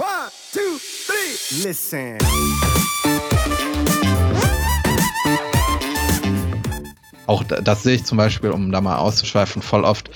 [0.00, 1.68] One, two, three.
[1.68, 2.16] Listen.
[7.26, 10.10] Auch da- das sehe ich zum Beispiel, um da mal auszuschweifen, voll oft,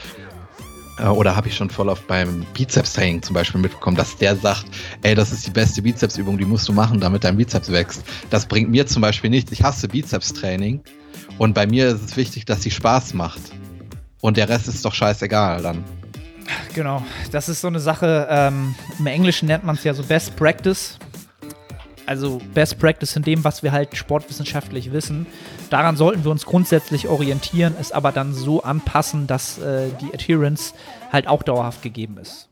[0.98, 4.64] äh, oder habe ich schon voll oft beim Bizeps-Training zum Beispiel mitbekommen, dass der sagt,
[5.02, 8.02] ey, das ist die beste Bizepsübung, die musst du machen, damit dein Bizeps wächst.
[8.30, 9.52] Das bringt mir zum Beispiel nichts.
[9.52, 10.80] Ich hasse Bizeps-Training
[11.36, 13.42] und bei mir ist es wichtig, dass sie Spaß macht.
[14.22, 15.84] Und der Rest ist doch scheißegal dann.
[16.74, 20.36] Genau, das ist so eine Sache, ähm, im Englischen nennt man es ja so Best
[20.36, 20.98] Practice.
[22.06, 25.26] Also Best Practice in dem, was wir halt sportwissenschaftlich wissen.
[25.70, 30.74] Daran sollten wir uns grundsätzlich orientieren, es aber dann so anpassen, dass äh, die Adherence
[31.12, 32.48] halt auch dauerhaft gegeben ist.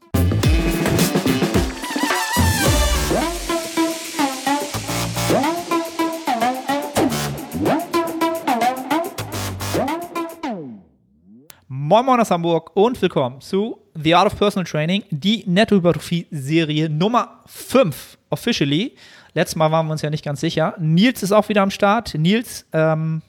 [11.92, 17.42] Moin Moin aus Hamburg und willkommen zu The Art of Personal Training, die Nettohypertrophie-Serie Nummer
[17.44, 18.96] 5 officially.
[19.34, 20.74] Letztes Mal waren wir uns ja nicht ganz sicher.
[20.80, 22.14] Nils ist auch wieder am Start.
[22.14, 23.20] Nils, ähm,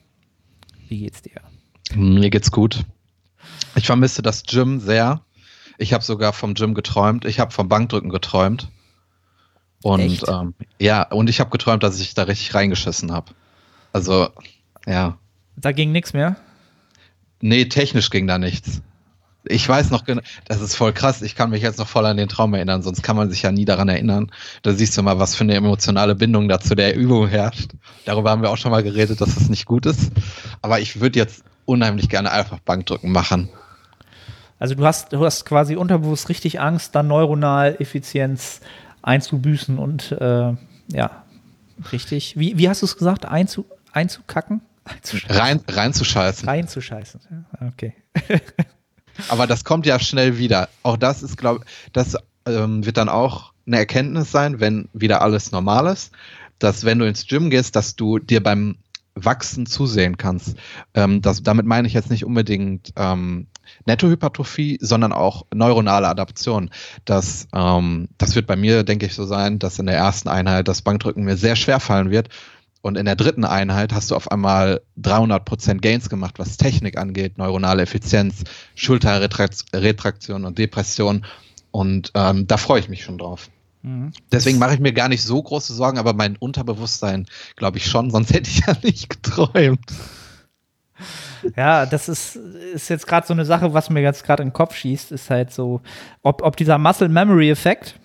[0.88, 1.42] wie geht's dir?
[1.94, 2.86] Mir geht's gut.
[3.76, 5.20] Ich vermisse das Gym sehr.
[5.78, 7.26] Ich habe sogar vom Gym geträumt.
[7.26, 8.70] Ich habe vom Bankdrücken geträumt.
[9.82, 13.34] Und ähm, ja, und ich habe geträumt, dass ich da richtig reingeschissen habe.
[13.92, 14.30] Also,
[14.88, 15.18] ja.
[15.58, 16.38] Da ging nichts mehr.
[17.46, 18.82] Nee, technisch ging da nichts.
[19.44, 21.22] Ich weiß noch genau, das ist voll krass.
[21.22, 23.52] Ich kann mich jetzt noch voll an den Traum erinnern, sonst kann man sich ja
[23.52, 24.32] nie daran erinnern.
[24.62, 27.72] Da siehst du mal, was für eine emotionale Bindung da zu der Übung herrscht.
[28.06, 30.14] Darüber haben wir auch schon mal geredet, dass das nicht gut ist.
[30.62, 33.50] Aber ich würde jetzt unheimlich gerne einfach Bankdrücken machen.
[34.58, 38.62] Also du hast, du hast quasi unterbewusst richtig Angst, dann neuronal Effizienz
[39.02, 40.54] einzubüßen und äh,
[40.94, 41.24] ja,
[41.92, 42.40] richtig.
[42.40, 43.26] Wie, wie hast du es gesagt?
[43.26, 44.62] Einzu, einzukacken?
[45.30, 46.48] Rein, reinzuscheißen.
[46.48, 47.22] Reinzuscheißen.
[47.68, 47.94] Okay.
[49.30, 50.70] Aber das kommt ja schnell wieder.
[50.82, 55.52] Auch das ist, glaube das ähm, wird dann auch eine Erkenntnis sein, wenn wieder alles
[55.52, 56.12] normal ist,
[56.60, 58.78] dass wenn du ins Gym gehst, dass du dir beim
[59.16, 60.58] Wachsen zusehen kannst.
[60.94, 63.48] Ähm, das, damit meine ich jetzt nicht unbedingt ähm,
[63.86, 66.72] Nettohypertrophie, sondern auch neuronale Adaption.
[67.06, 70.68] Das, ähm, das wird bei mir, denke ich, so sein, dass in der ersten Einheit
[70.68, 72.30] das Bankdrücken mir sehr schwer fallen wird.
[72.84, 77.38] Und in der dritten Einheit hast du auf einmal 300% Gains gemacht, was Technik angeht,
[77.38, 78.44] neuronale Effizienz,
[78.76, 81.26] Schulterretraktion und Depression.
[81.72, 83.50] Und ähm, da freue ich mich schon drauf.
[83.84, 84.12] Mhm.
[84.34, 88.12] Deswegen mache ich mir gar nicht so große Sorgen, aber mein Unterbewusstsein glaube ich schon,
[88.12, 89.94] sonst hätte ich ja nicht geträumt.
[91.56, 94.54] Ja, das ist, ist jetzt gerade so eine Sache, was mir jetzt gerade in den
[94.54, 95.80] Kopf schießt, ist halt so,
[96.22, 97.96] ob, ob dieser Muscle Memory Effekt,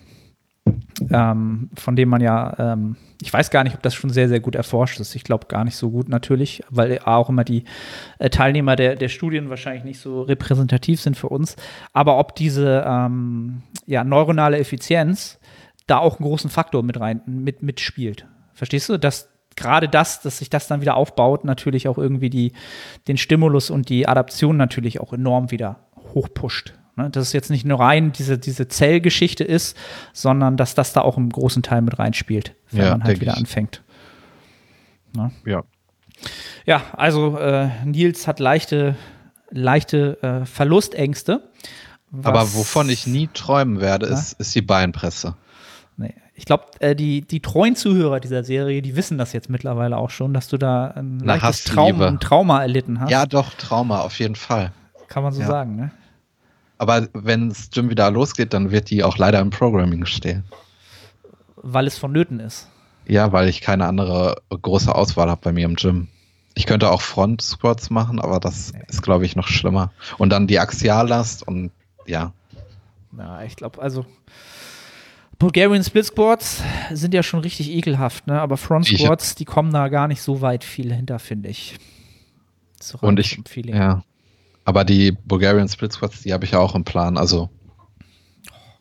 [1.11, 4.39] ähm, von dem man ja, ähm, ich weiß gar nicht, ob das schon sehr, sehr
[4.39, 5.15] gut erforscht ist.
[5.15, 7.63] Ich glaube gar nicht so gut natürlich, weil auch immer die
[8.19, 11.55] äh, Teilnehmer der, der Studien wahrscheinlich nicht so repräsentativ sind für uns.
[11.93, 15.39] Aber ob diese ähm, ja, neuronale Effizienz
[15.87, 18.25] da auch einen großen Faktor mit rein mit, mitspielt.
[18.53, 18.97] Verstehst du?
[18.97, 22.53] Dass gerade das, dass sich das dann wieder aufbaut, natürlich auch irgendwie die,
[23.07, 26.73] den Stimulus und die Adaption natürlich auch enorm wieder hochpusht.
[26.99, 27.09] Ne?
[27.09, 29.75] Dass es jetzt nicht nur rein diese, diese Zellgeschichte ist,
[30.13, 33.31] sondern dass das da auch im großen Teil mit reinspielt, wenn Ja, man halt wieder
[33.33, 33.37] ich.
[33.39, 33.81] anfängt.
[35.15, 35.31] Ne?
[35.45, 35.63] Ja.
[36.65, 38.95] Ja, also äh, Nils hat leichte,
[39.49, 41.49] leichte äh, Verlustängste.
[42.23, 44.13] Aber wovon ich nie träumen werde, Ja?
[44.13, 45.35] ist, ist die Beinpresse.
[45.95, 46.13] Nee.
[46.33, 50.09] Ich glaube, äh, die, die treuen Zuhörer dieser Serie, die wissen das jetzt mittlerweile auch
[50.09, 51.63] schon, dass du da ein Na, leichtes.
[51.65, 53.09] Traum, ein Trauma erlitten hast.
[53.11, 54.71] Ja, doch, Trauma, auf jeden Fall.
[55.07, 55.47] Kann man so Ja.
[55.47, 55.91] sagen, ne?
[56.79, 60.43] Aber wenn das Gym wieder losgeht, dann wird die auch leider im Programming stehen.
[61.57, 62.69] Weil es vonnöten ist.
[63.05, 66.07] Ja, weil ich keine andere große Auswahl habe bei mir im Gym.
[66.55, 69.91] Ich könnte auch Front Squats machen, aber das ist, glaube ich, noch schlimmer.
[70.17, 71.71] Und dann die Axiallast und
[72.05, 72.33] ja.
[73.17, 74.05] Ja, ich glaube, also
[75.37, 78.39] Bulgarian Split Squats sind ja schon richtig ekelhaft, ne?
[78.39, 81.77] Aber Front Squats, die kommen da gar nicht so weit viel hinter, finde ich.
[82.81, 84.03] So Und ich, ja.
[84.69, 87.17] Aber die Bulgarian Split Squats, die habe ich ja auch im Plan.
[87.17, 87.49] Also,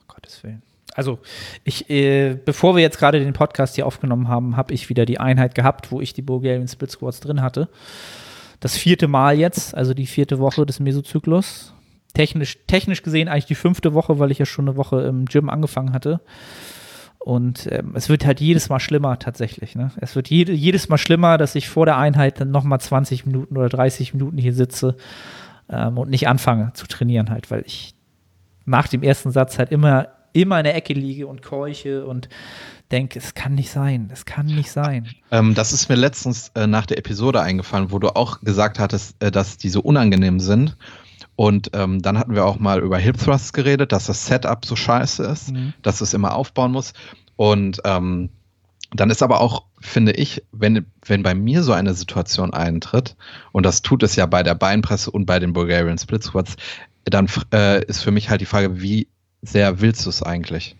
[0.06, 0.62] Gottes Willen.
[0.94, 1.18] Also,
[1.64, 5.18] ich, äh, bevor wir jetzt gerade den Podcast hier aufgenommen haben, habe ich wieder die
[5.18, 7.70] Einheit gehabt, wo ich die Bulgarian Split Squats drin hatte.
[8.60, 11.72] Das vierte Mal jetzt, also die vierte Woche des Mesozyklus.
[12.12, 15.48] Technisch, technisch gesehen eigentlich die fünfte Woche, weil ich ja schon eine Woche im Gym
[15.48, 16.20] angefangen hatte.
[17.18, 19.74] Und ähm, es wird halt jedes Mal schlimmer tatsächlich.
[19.74, 19.90] Ne?
[20.02, 23.56] Es wird jede, jedes Mal schlimmer, dass ich vor der Einheit dann nochmal 20 Minuten
[23.56, 24.94] oder 30 Minuten hier sitze
[25.70, 27.94] ähm, und nicht anfange zu trainieren halt, weil ich
[28.64, 32.28] nach dem ersten Satz halt immer, immer in der Ecke liege und keuche und
[32.90, 35.08] denke, es kann nicht sein, es kann nicht sein.
[35.30, 39.22] ähm, das ist mir letztens äh, nach der Episode eingefallen, wo du auch gesagt hattest,
[39.22, 40.76] äh, dass die so unangenehm sind.
[41.36, 44.74] Und ähm, dann hatten wir auch mal über Hip Thrusts geredet, dass das Setup so
[44.74, 45.72] scheiße ist, Mhm.
[45.82, 46.94] dass es immer aufbauen muss.
[47.36, 48.30] Und ähm,
[48.90, 53.16] dann ist aber auch, finde ich, wenn, wenn bei mir so eine Situation eintritt,
[53.52, 56.56] und das tut es ja bei der Beinpresse und bei den Bulgarian Split Squats,
[57.04, 59.08] dann äh, ist für mich halt die Frage, wie
[59.42, 60.76] sehr willst du es eigentlich?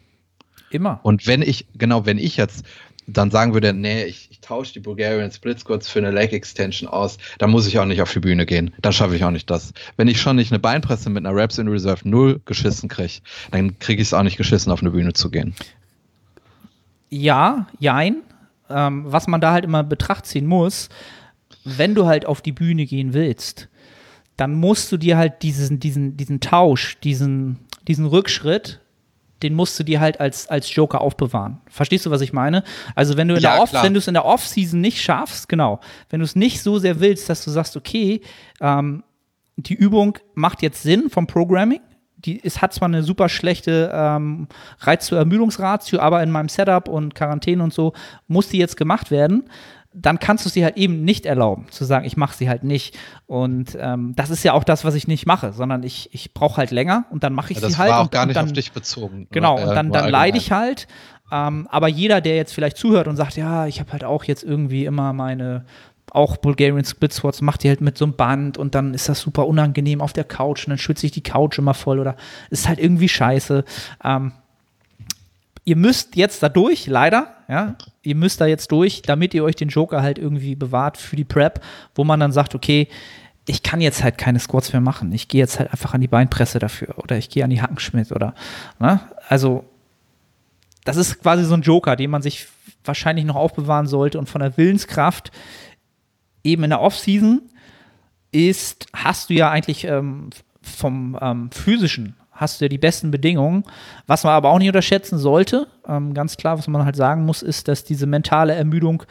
[0.71, 1.01] Immer.
[1.03, 2.65] Und wenn ich, genau, wenn ich jetzt
[3.09, 6.89] dann sagen würde, nee, ich, ich tausche die Bulgarian Split Squats für eine Leg Extension
[6.89, 8.75] aus, dann muss ich auch nicht auf die Bühne gehen.
[8.83, 9.73] Dann schaffe ich auch nicht das.
[9.97, 13.21] Wenn ich schon nicht eine Beinpresse mit einer Reps in Reserve 0 geschissen kriege,
[13.51, 15.55] dann kriege ich es auch nicht geschissen, auf eine Bühne zu gehen.
[17.11, 18.23] Ja, jein.
[18.71, 20.89] Ähm, was man da halt immer in Betracht ziehen muss,
[21.65, 23.69] wenn du halt auf die Bühne gehen willst,
[24.37, 28.81] dann musst du dir halt diesen, diesen, diesen Tausch, diesen, diesen Rückschritt,
[29.43, 31.61] den musst du dir halt als, als Joker aufbewahren.
[31.69, 32.63] Verstehst du, was ich meine?
[32.95, 33.85] Also wenn du in Ja, der Off, klar.
[33.85, 35.81] wenn du es in der Off-Season nicht schaffst, genau,
[36.11, 38.21] wenn du es nicht so sehr willst, dass du sagst, okay,
[38.61, 39.03] ähm,
[39.57, 41.81] die Übung macht jetzt Sinn vom Programming.
[42.19, 44.49] Die es hat zwar eine super schlechte ähm,
[44.81, 47.93] Reiz-zu-Ermüdungsratio, aber in meinem Setup und Quarantäne und so
[48.27, 49.45] muss die jetzt gemacht werden.
[49.95, 52.97] Dann kannst du dir halt eben nicht erlauben, zu sagen, ich mache sie halt nicht.
[53.27, 56.59] Und ähm, das ist ja auch das, was ich nicht mache, sondern ich, ich brauche
[56.59, 57.91] halt länger und dann mache ich das sie halt.
[57.91, 59.29] war auch und, gar nicht dann, auf dich bezogen.
[59.31, 60.87] Genau, Äh, und dann, dann leide ich halt.
[61.31, 64.43] Ähm, aber jeder, der jetzt vielleicht zuhört und sagt, ja, ich habe halt auch jetzt
[64.43, 65.65] irgendwie immer meine,
[66.15, 69.21] auch Bulgarian Split Squats, macht die halt mit so einem Band und dann ist das
[69.21, 72.17] super unangenehm auf der Couch und dann schwitze ich die Couch immer voll oder
[72.51, 73.65] ist halt irgendwie scheiße.
[74.05, 74.33] Ähm,
[75.65, 79.57] ihr müsst jetzt da durch, leider, ja, ihr müsst da jetzt durch, damit ihr euch
[79.57, 81.63] den Joker halt irgendwie bewahrt für die Prep,
[81.95, 82.89] wo man dann sagt, okay,
[83.47, 85.13] ich kann jetzt halt keine Squats mehr machen.
[85.13, 88.13] Ich gehe jetzt halt einfach an die Beinpresse dafür oder ich gehe an die Hackenschmidt
[88.13, 88.35] oder,
[88.79, 89.01] ne?
[89.29, 89.65] Also,
[90.85, 92.47] das ist quasi so ein Joker, den man sich
[92.85, 95.31] wahrscheinlich noch aufbewahren sollte und von der Willenskraft
[96.45, 97.43] eben in der Offseason
[98.33, 100.31] ist, hast du ja eigentlich ähm,
[100.63, 103.65] vom ähm, physischen hast du ja die besten Bedingungen.
[104.07, 107.43] Was man aber auch nicht unterschätzen sollte, ähm, ganz klar, was man halt sagen muss,
[107.43, 109.03] ist, dass diese mentale Ermüdung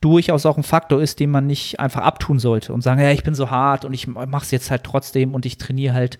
[0.00, 3.22] durchaus auch ein Faktor ist, den man nicht einfach abtun sollte und sagen, ja, ich
[3.22, 6.18] bin so hart und ich mache es jetzt halt trotzdem und ich trainiere halt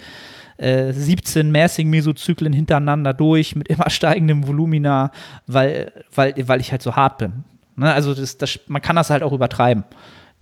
[0.56, 5.10] äh, 17 Mäßig-Mesozyklen hintereinander durch mit immer steigendem Volumina,
[5.48, 7.44] weil, weil, weil ich halt so hart bin.
[7.74, 7.92] Ne?
[7.92, 9.84] Also das, das, man kann das halt auch übertreiben.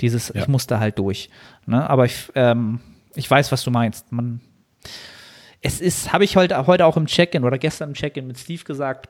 [0.01, 0.43] Dieses, Ja.
[0.43, 1.31] ich muss da halt durch.
[1.67, 1.89] Ne?
[1.89, 2.81] Aber ich, ähm,
[3.15, 4.13] ich weiß, was du meinst.
[4.13, 4.41] Man,
[5.61, 8.65] es ist, habe ich heute, heute auch im Check-in oder gestern im Check-in mit Steve
[8.65, 9.09] gesagt,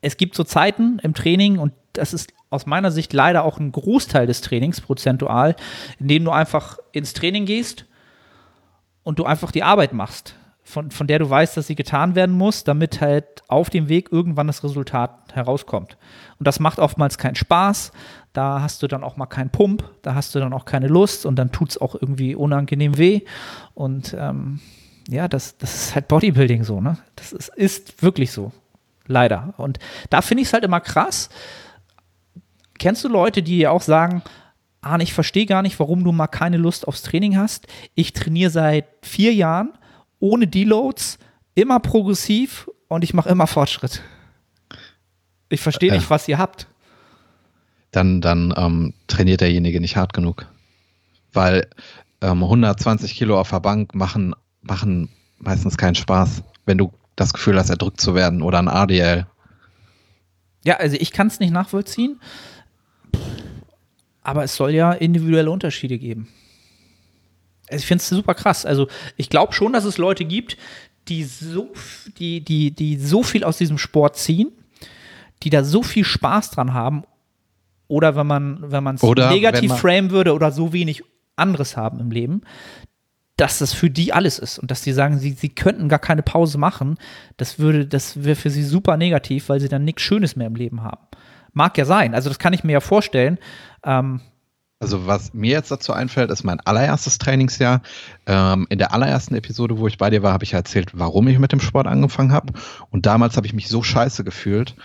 [0.00, 3.72] es gibt so Zeiten im Training und das ist aus meiner Sicht leider auch ein
[3.72, 5.56] Großteil des Trainings prozentual,
[5.98, 7.86] in dem du einfach ins Training gehst
[9.02, 10.36] und du einfach die Arbeit machst,
[10.66, 14.10] von, von der du weißt, dass sie getan werden muss, damit halt auf dem Weg
[14.10, 15.96] irgendwann das Resultat herauskommt.
[16.40, 17.92] Und das macht oftmals keinen Spaß.
[18.32, 21.24] Da hast du dann auch mal keinen Pump, da hast du dann auch keine Lust
[21.24, 23.20] und dann tut es auch irgendwie unangenehm weh.
[23.74, 24.60] Und ähm,
[25.08, 26.98] ja, das, das ist halt Bodybuilding so, ne?
[27.14, 28.50] Das ist, ist wirklich so.
[29.06, 29.54] Leider.
[29.56, 29.78] Und
[30.10, 31.28] da finde ich es halt immer krass.
[32.80, 34.22] Kennst du Leute, die auch sagen,
[34.80, 37.68] Arne, ich verstehe gar nicht, warum du mal keine Lust aufs Training hast.
[37.94, 39.70] Ich trainiere seit vier Jahren
[40.20, 41.18] ohne Deloads,
[41.54, 44.02] immer progressiv und ich mache immer Fortschritt.
[45.48, 45.96] Ich verstehe Ja.
[45.96, 46.66] nicht, was ihr habt.
[47.92, 50.46] dann, dann ähm, trainiert derjenige nicht hart genug.
[51.32, 51.66] Weil
[52.20, 55.08] ähm, 120 Kilo auf der Bank machen, machen
[55.38, 59.26] meistens keinen Spaß, wenn du das Gefühl hast, erdrückt zu werden oder ein ADL.
[60.64, 62.20] Ja, also ich kann es nicht nachvollziehen,
[64.22, 66.28] aber es soll ja individuelle Unterschiede geben.
[67.68, 68.64] Also ich finde es super krass.
[68.66, 70.56] Also ich glaube schon, dass es Leute gibt,
[71.08, 71.72] die so,
[72.18, 74.50] die, die, die so viel aus diesem Sport ziehen,
[75.42, 77.04] die da so viel Spaß dran haben,
[77.88, 81.04] oder wenn man, wenn man es negativ man- framen würde oder so wenig
[81.36, 82.40] anderes haben im Leben,
[83.36, 86.22] dass das für die alles ist und dass die sagen, sie, sie könnten gar keine
[86.22, 86.98] Pause machen,
[87.36, 90.56] das würde, das wäre für sie super negativ, weil sie dann nichts Schönes mehr im
[90.56, 91.06] Leben haben.
[91.52, 93.38] Mag ja sein, also das kann ich mir ja vorstellen.
[93.84, 94.20] Ähm,
[94.78, 97.80] Also was mir jetzt dazu einfällt, ist mein allererstes Trainingsjahr.
[98.26, 101.38] Ähm, in der allerersten Episode, wo ich bei dir war, habe ich erzählt, warum ich
[101.38, 102.52] mit dem Sport angefangen habe.
[102.90, 104.76] Und damals habe ich mich so scheiße gefühlt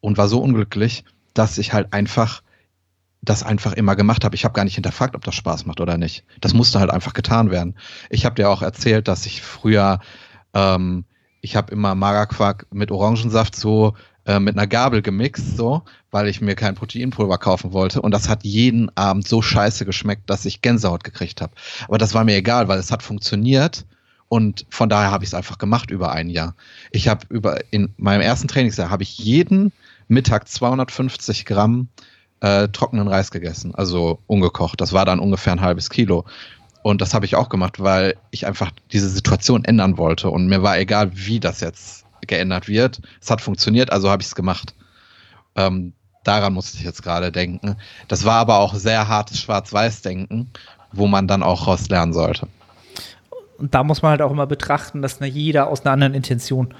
[0.00, 2.42] und war so unglücklich, dass ich halt einfach
[3.22, 4.36] das einfach immer gemacht habe.
[4.36, 6.24] Ich habe gar nicht hinterfragt, ob das Spaß macht oder nicht.
[6.40, 7.74] Das musste halt einfach getan werden.
[8.10, 10.00] Ich habe dir auch erzählt, dass ich früher,
[10.54, 11.04] ähm,
[11.40, 13.94] ich habe immer Magerquark mit Orangensaft so
[14.28, 18.02] äh, mit einer Gabel gemixt, so, weil ich mir kein Proteinpulver kaufen wollte.
[18.02, 21.54] Und das hat jeden Abend so scheiße geschmeckt, dass ich Gänsehaut gekriegt habe.
[21.86, 23.86] Aber das war mir egal, weil es hat funktioniert.
[24.28, 26.54] Und von daher habe ich es einfach gemacht über ein Jahr.
[26.90, 29.72] Ich habe über in meinem ersten Trainingsjahr habe ich jeden
[30.08, 31.88] Mittag 250 Gramm
[32.40, 34.78] äh, trockenen Reis gegessen, also ungekocht.
[34.82, 36.26] Das war dann ungefähr ein halbes Kilo.
[36.82, 40.28] Und das habe ich auch gemacht, weil ich einfach diese Situation ändern wollte.
[40.28, 43.00] Und mir war egal, wie das jetzt geändert wird.
[43.20, 44.74] Es hat funktioniert, also habe ich es gemacht.
[45.56, 45.92] Ähm,
[46.24, 47.76] daran musste ich jetzt gerade denken.
[48.08, 50.50] Das war aber auch sehr hartes Schwarz-Weiß-Denken,
[50.92, 52.48] wo man dann auch raus lernen sollte.
[53.58, 56.74] Und da muss man halt auch immer betrachten, dass jeder aus einer anderen Intention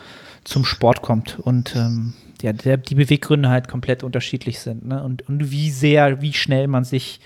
[0.45, 4.87] zum Sport kommt und ähm, ja, der, die Beweggründe halt komplett unterschiedlich sind.
[4.87, 5.03] Ne?
[5.03, 7.21] Und, und wie sehr, wie schnell man sich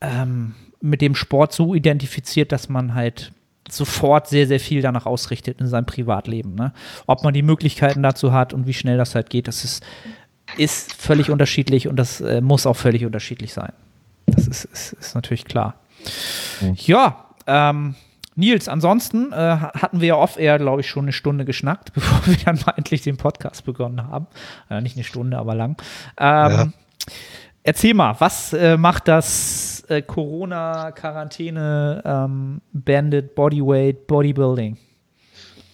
[0.00, 3.32] ähm, mit dem Sport so identifiziert, dass man halt
[3.72, 6.54] sofort sehr, sehr viel danach ausrichtet in seinem Privatleben.
[6.54, 6.72] Ne?
[7.06, 9.84] Ob man die Möglichkeiten dazu hat und wie schnell das halt geht, das ist,
[10.56, 13.72] ist völlig unterschiedlich und das äh, muss auch völlig unterschiedlich sein.
[14.26, 15.74] Das ist, ist, ist natürlich klar.
[16.60, 16.74] Mhm.
[16.76, 17.94] Ja, ähm,
[18.38, 22.36] Nils, ansonsten äh, hatten wir ja off-air, glaube ich, schon eine Stunde geschnackt, bevor wir
[22.44, 24.28] dann mal endlich den Podcast begonnen haben.
[24.70, 25.76] Äh, nicht eine Stunde, aber lang.
[26.16, 26.68] Ähm, ja.
[27.64, 34.76] Erzähl mal, was äh, macht das äh, Corona-Quarantäne ähm, Bandit Bodyweight Bodybuilding?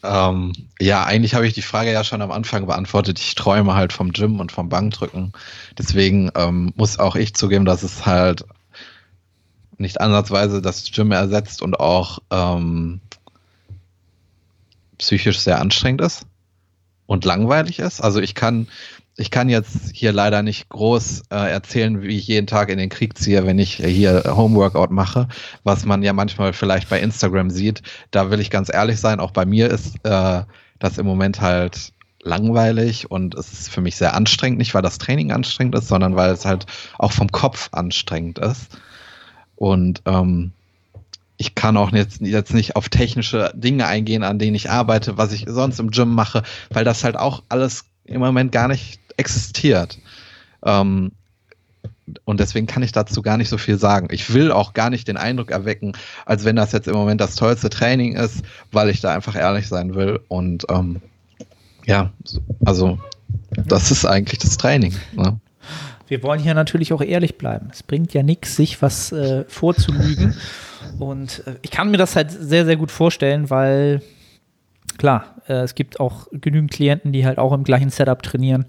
[0.05, 3.19] Ähm, ja, eigentlich habe ich die Frage ja schon am Anfang beantwortet.
[3.19, 5.33] Ich träume halt vom Gym und vom Bankdrücken.
[5.79, 8.45] Deswegen ähm, muss auch ich zugeben, dass es halt
[9.79, 13.01] nicht ansatzweise das Gym ersetzt und auch ähm,
[14.99, 16.27] psychisch sehr anstrengend ist
[17.07, 18.01] und langweilig ist.
[18.01, 18.69] Also ich kann
[19.17, 22.89] ich kann jetzt hier leider nicht groß äh, erzählen, wie ich jeden Tag in den
[22.89, 25.29] Krieg ziehe, wenn ich hier Homeworkout mache,
[25.63, 27.83] was man ja manchmal vielleicht bei Instagram sieht.
[28.11, 30.43] Da will ich ganz ehrlich sein, auch bei mir ist äh,
[30.81, 31.93] das im Moment halt
[32.23, 36.17] langweilig und es ist für mich sehr anstrengend, nicht weil das Training anstrengend ist, sondern
[36.17, 36.67] weil es halt
[36.99, 38.79] auch vom Kopf anstrengend ist.
[39.55, 40.53] Und ähm,
[41.37, 45.33] ich kann auch jetzt, jetzt nicht auf technische Dinge eingehen, an denen ich arbeite, was
[45.33, 49.99] ich sonst im Gym mache, weil das halt auch alles im Moment gar nicht existiert.
[50.65, 51.13] Ähm,
[52.25, 54.09] und deswegen kann ich dazu gar nicht so viel sagen.
[54.11, 55.93] Ich will auch gar nicht den Eindruck erwecken,
[56.27, 58.43] als wenn das jetzt im Moment das tollste Training ist,
[58.73, 60.21] weil ich da einfach ehrlich sein will.
[60.29, 61.01] Und ähm,
[61.87, 62.13] ja,
[62.65, 62.99] also
[63.51, 64.95] das ist eigentlich das Training.
[65.13, 65.39] Ne?
[66.07, 67.69] Wir wollen hier natürlich auch ehrlich bleiben.
[67.73, 70.35] Es bringt ja nichts, sich was äh, vorzulügen.
[70.99, 74.03] Und äh, ich kann mir das halt sehr, sehr gut vorstellen, weil
[74.99, 78.67] klar, äh, es gibt auch genügend Klienten, die halt auch im gleichen Setup trainieren.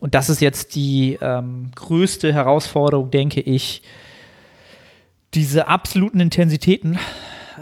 [0.00, 3.82] Und das ist jetzt die ähm, größte Herausforderung, denke ich,
[5.34, 6.98] diese absoluten Intensitäten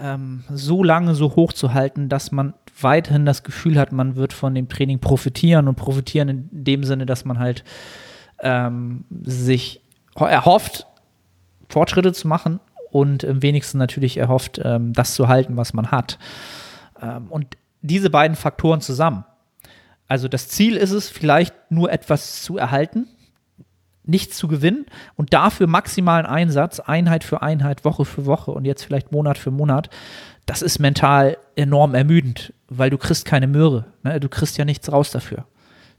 [0.01, 4.33] ähm, so lange so hoch zu halten, dass man weiterhin das Gefühl hat, man wird
[4.33, 7.63] von dem Training profitieren und profitieren in dem Sinne, dass man halt
[8.39, 9.81] ähm, sich
[10.15, 10.87] erhofft,
[11.69, 12.59] Fortschritte zu machen
[12.91, 16.19] und im wenigsten natürlich erhofft, ähm, das zu halten, was man hat.
[17.01, 19.25] Ähm, und diese beiden Faktoren zusammen.
[20.07, 23.07] Also das Ziel ist es, vielleicht nur etwas zu erhalten,
[24.05, 24.85] nichts zu gewinnen
[25.15, 29.51] und dafür maximalen Einsatz, Einheit für Einheit, Woche für Woche und jetzt vielleicht Monat für
[29.51, 29.89] Monat.
[30.45, 33.85] Das ist mental enorm ermüdend, weil du kriegst keine Möhre.
[34.03, 34.19] Ne?
[34.19, 35.45] Du kriegst ja nichts raus dafür.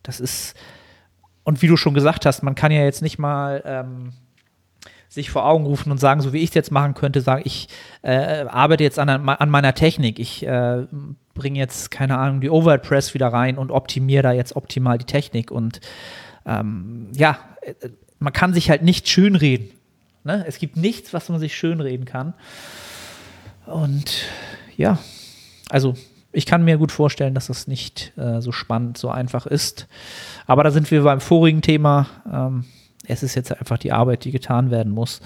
[0.02, 0.54] Das ist,
[1.44, 4.12] und wie du schon gesagt hast, man kann ja jetzt nicht mal ähm,
[5.14, 7.68] sich vor Augen rufen und sagen, so wie ich es jetzt machen könnte, sagen, ich
[8.02, 10.86] äh, arbeite jetzt an, an meiner Technik, ich äh,
[11.34, 15.04] bringe jetzt, keine Ahnung, die Overhead Press wieder rein und optimiere da jetzt optimal die
[15.04, 15.50] Technik.
[15.50, 15.80] Und
[16.46, 17.38] ähm, ja,
[18.18, 19.70] man kann sich halt nicht schönreden.
[20.24, 20.44] Ne?
[20.46, 22.34] Es gibt nichts, was man sich schönreden kann.
[23.66, 24.26] Und
[24.76, 24.98] ja,
[25.70, 25.94] also
[26.32, 29.86] ich kann mir gut vorstellen, dass das nicht äh, so spannend, so einfach ist.
[30.46, 32.08] Aber da sind wir beim vorigen Thema.
[32.30, 32.64] Ähm,
[33.06, 35.20] es ist jetzt einfach die Arbeit, die getan werden muss.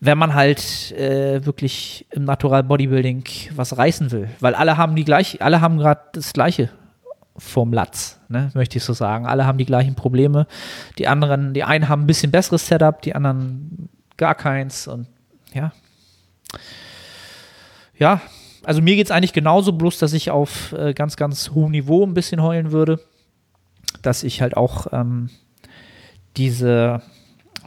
[0.00, 5.04] Wenn man halt äh, wirklich im Natural Bodybuilding was reißen will, weil alle haben die
[5.04, 6.68] gleiche, alle haben gerade das gleiche
[7.38, 9.26] vom Latz, ne, möchte ich so sagen.
[9.26, 10.46] Alle haben die gleichen Probleme.
[10.98, 15.06] Die anderen, die einen haben ein bisschen besseres Setup, die anderen gar keins und
[15.52, 15.72] ja.
[17.98, 18.20] Ja,
[18.64, 22.04] also mir geht es eigentlich genauso, bloß dass ich auf äh, ganz, ganz hohem Niveau
[22.04, 23.00] ein bisschen heulen würde.
[24.02, 25.30] Dass ich halt auch ähm,
[26.36, 27.02] diese,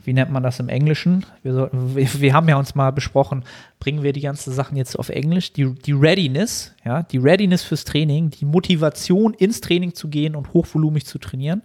[0.04, 1.26] wie nennt man das im Englischen?
[1.44, 3.44] Wir, sollten, wir, wir, haben ja uns mal besprochen,
[3.80, 5.54] bringen wir die ganzen Sachen jetzt auf Englisch.
[5.54, 10.54] Die, die Readiness, ja, die Readiness fürs Training, die Motivation ins Training zu gehen und
[10.54, 11.64] hochvolumig zu trainieren,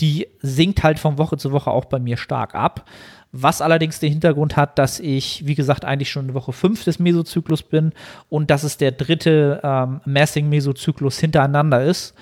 [0.00, 2.88] die sinkt halt von Woche zu Woche auch bei mir stark ab.
[3.34, 6.98] Was allerdings den Hintergrund hat, dass ich, wie gesagt, eigentlich schon in Woche 5 des
[6.98, 7.92] Mesozyklus bin
[8.28, 12.14] und dass es der dritte ähm, Massing-Mesozyklus hintereinander ist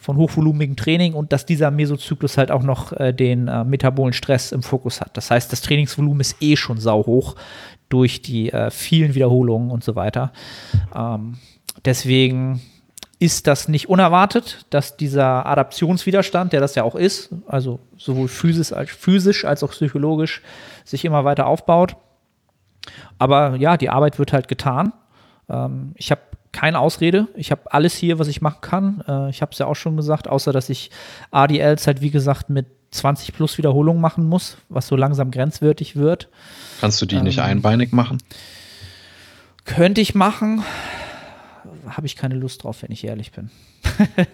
[0.00, 4.52] von hochvolumigem Training und dass dieser Mesozyklus halt auch noch äh, den äh, metabolen Stress
[4.52, 5.16] im Fokus hat.
[5.16, 7.34] Das heißt, das Trainingsvolumen ist eh schon sauhoch
[7.88, 10.32] durch die äh, vielen Wiederholungen und so weiter.
[10.94, 11.38] Ähm,
[11.84, 12.60] deswegen
[13.18, 18.72] ist das nicht unerwartet, dass dieser Adaptionswiderstand, der das ja auch ist, also sowohl physisch
[18.72, 20.42] als, physisch als auch psychologisch,
[20.84, 21.96] sich immer weiter aufbaut.
[23.18, 24.92] Aber ja, die Arbeit wird halt getan.
[25.48, 26.20] Ähm, ich habe
[26.58, 27.28] keine Ausrede.
[27.36, 29.04] Ich habe alles hier, was ich machen kann.
[29.06, 30.90] Äh, ich habe es ja auch schon gesagt, außer dass ich
[31.30, 36.28] ADLs halt, wie gesagt, mit 20 plus Wiederholungen machen muss, was so langsam grenzwertig wird.
[36.80, 38.18] Kannst du die ähm, nicht einbeinig machen?
[39.66, 40.64] Könnte ich machen.
[41.88, 43.52] Habe ich keine Lust drauf, wenn ich ehrlich bin.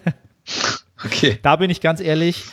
[1.05, 1.37] okay.
[1.43, 2.45] Da bin ich ganz ehrlich.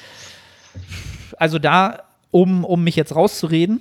[1.39, 3.81] Also da, um, um mich jetzt rauszureden,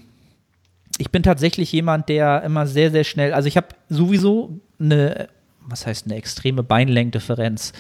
[1.00, 5.28] ich bin tatsächlich jemand, der immer sehr, sehr schnell, also ich habe sowieso eine,
[5.68, 7.74] was heißt eine extreme Beinlängendifferenz.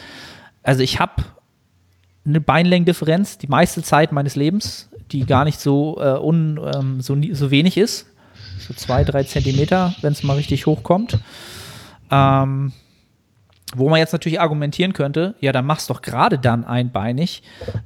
[0.64, 1.24] Also ich habe
[2.26, 7.18] eine Beinlängendifferenz die meiste Zeit meines Lebens, die gar nicht so, äh, un, ähm, so,
[7.34, 8.08] so wenig ist.
[8.60, 11.20] So zwei, drei Zentimeter, wenn es mal richtig hochkommt.
[12.12, 12.74] Ähm,
[13.76, 17.42] wo man jetzt natürlich argumentieren könnte, ja, dann mach's doch gerade dann einbeinig.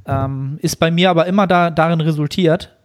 [0.06, 2.75] Ähm, ist bei mir aber immer da, darin resultiert,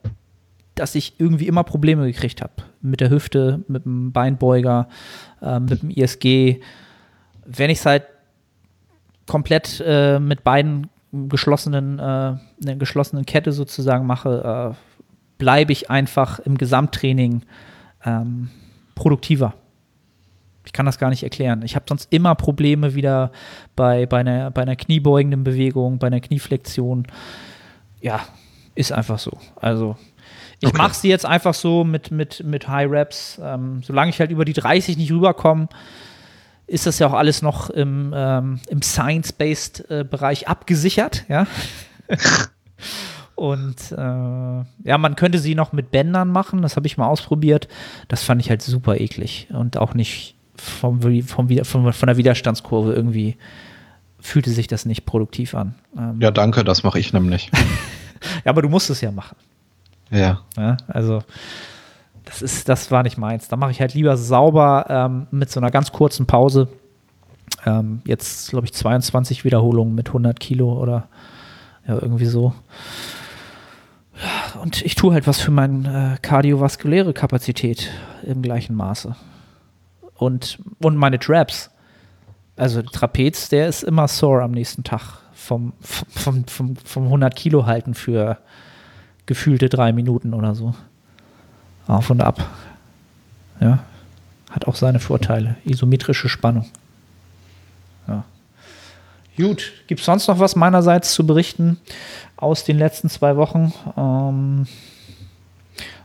[0.74, 2.52] dass ich irgendwie immer Probleme gekriegt habe.
[2.82, 4.88] Mit der Hüfte, mit dem Beinbeuger,
[5.42, 6.60] äh, mit dem ISG.
[7.56, 8.04] Wenn ich es halt
[9.26, 15.04] komplett äh, mit beiden geschlossenen, äh, einer geschlossenen Kette sozusagen mache, äh,
[15.38, 17.42] bleibe ich einfach im Gesamttraining
[18.04, 18.50] ähm,
[18.94, 19.54] produktiver.
[20.64, 21.62] Ich kann das gar nicht erklären.
[21.62, 23.32] Ich habe sonst immer Probleme wieder
[23.74, 27.06] bei, bei, einer, bei einer kniebeugenden Bewegung, bei einer Knieflexion.
[28.00, 28.20] Ja,
[28.74, 29.32] ist einfach so.
[29.56, 29.96] Also
[30.60, 30.78] ich okay.
[30.78, 33.40] mache sie jetzt einfach so mit, mit, mit High Reps.
[33.42, 35.68] Ähm, solange ich halt über die 30 nicht rüberkomme,
[36.70, 41.46] ist das ja auch alles noch im, ähm, im Science-Based äh, Bereich abgesichert, ja.
[43.34, 47.68] Und äh, ja, man könnte sie noch mit Bändern machen, das habe ich mal ausprobiert.
[48.08, 52.92] Das fand ich halt super eklig und auch nicht vom, vom, vom, von der Widerstandskurve
[52.92, 53.36] irgendwie
[54.20, 55.74] fühlte sich das nicht produktiv an.
[55.96, 57.50] Ähm, ja, danke, das mache ich nämlich.
[58.44, 59.36] ja, aber du musst es ja machen.
[60.10, 60.42] Ja.
[60.58, 61.22] ja also,
[62.30, 63.48] das ist, das war nicht meins.
[63.48, 66.68] Da mache ich halt lieber sauber ähm, mit so einer ganz kurzen Pause.
[67.66, 71.08] Ähm, jetzt, glaube ich, 22 Wiederholungen mit 100 Kilo oder
[71.88, 72.54] ja, irgendwie so.
[74.62, 77.90] Und ich tue halt was für meine äh, kardiovaskuläre Kapazität
[78.22, 79.16] im gleichen Maße.
[80.14, 81.70] Und, und meine Traps.
[82.56, 85.18] Also Trapez, der ist immer sore am nächsten Tag.
[85.32, 88.38] Vom, vom, vom, vom 100 Kilo halten für
[89.26, 90.74] gefühlte drei Minuten oder so.
[91.90, 92.48] Auf und ab.
[93.60, 93.80] Ja.
[94.48, 95.56] Hat auch seine Vorteile.
[95.64, 96.70] Isometrische Spannung.
[98.06, 98.24] Ja.
[99.36, 101.80] Gut, gibt es sonst noch was meinerseits zu berichten
[102.36, 103.72] aus den letzten zwei Wochen?
[103.96, 104.68] Ähm,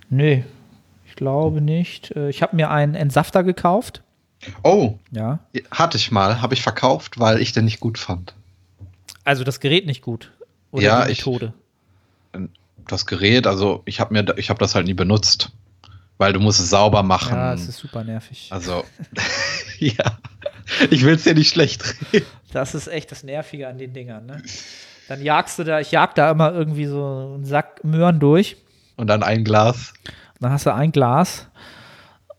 [0.10, 0.41] nö,
[1.06, 2.15] ich glaube nicht.
[2.15, 4.02] Äh, ich habe mir einen Entsafter gekauft.
[4.63, 5.38] Oh, ja.
[5.69, 8.34] Hatte ich mal, habe ich verkauft, weil ich den nicht gut fand.
[9.24, 10.32] Also das Gerät nicht gut.
[10.71, 11.54] Oder ja, die Methode.
[12.34, 12.39] Ich,
[12.88, 15.52] das Gerät, also ich habe mir, ich habe das halt nie benutzt,
[16.17, 17.36] weil du musst es sauber machen.
[17.36, 18.49] Ja, das ist super nervig.
[18.51, 18.84] Also
[19.80, 20.17] ja,
[20.89, 22.25] ich will es dir nicht schlecht reden.
[22.51, 24.25] Das ist echt das Nervige an den Dingern.
[24.25, 24.41] Ne?
[25.08, 28.58] Dann jagst du da, ich jag da immer irgendwie so einen Sack Möhren durch.
[28.95, 29.93] Und dann ein Glas.
[30.39, 31.47] dann hast du ein Glas.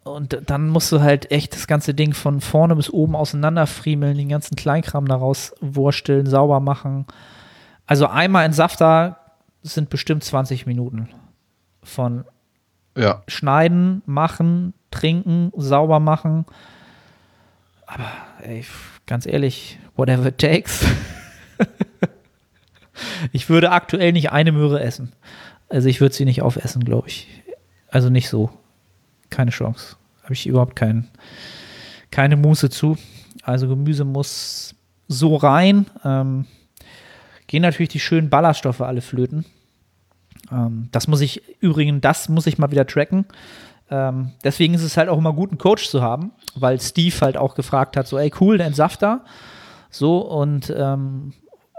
[0.04, 4.28] Und dann musst du halt echt das ganze Ding von vorne bis oben auseinanderfriemeln, den
[4.28, 7.06] ganzen Kleinkram daraus wursteln, sauber machen.
[7.86, 9.18] Also einmal in Safter
[9.62, 11.08] sind bestimmt 20 Minuten
[11.82, 12.24] von
[12.96, 13.22] ja.
[13.28, 16.46] Schneiden, machen, trinken, sauber machen.
[17.86, 18.10] Aber
[18.42, 18.64] ey,
[19.06, 20.84] ganz ehrlich, whatever it takes.
[23.32, 25.12] ich würde aktuell nicht eine Möhre essen.
[25.68, 27.28] Also ich würde sie nicht aufessen, glaube ich.
[27.90, 28.50] Also nicht so.
[29.30, 29.96] Keine Chance.
[30.22, 31.08] Habe ich überhaupt kein,
[32.10, 32.96] keine Muße zu.
[33.42, 34.74] Also Gemüse muss
[35.08, 35.86] so rein.
[36.04, 36.46] Ähm,
[37.46, 39.44] gehen natürlich die schönen Ballaststoffe alle flöten.
[40.50, 43.26] Ähm, das muss ich übrigens, das muss ich mal wieder tracken.
[43.90, 47.36] Ähm, deswegen ist es halt auch immer gut, einen Coach zu haben, weil Steve halt
[47.36, 49.24] auch gefragt hat, so, ey, cool, der Entsafter.
[49.90, 51.32] So, und ähm,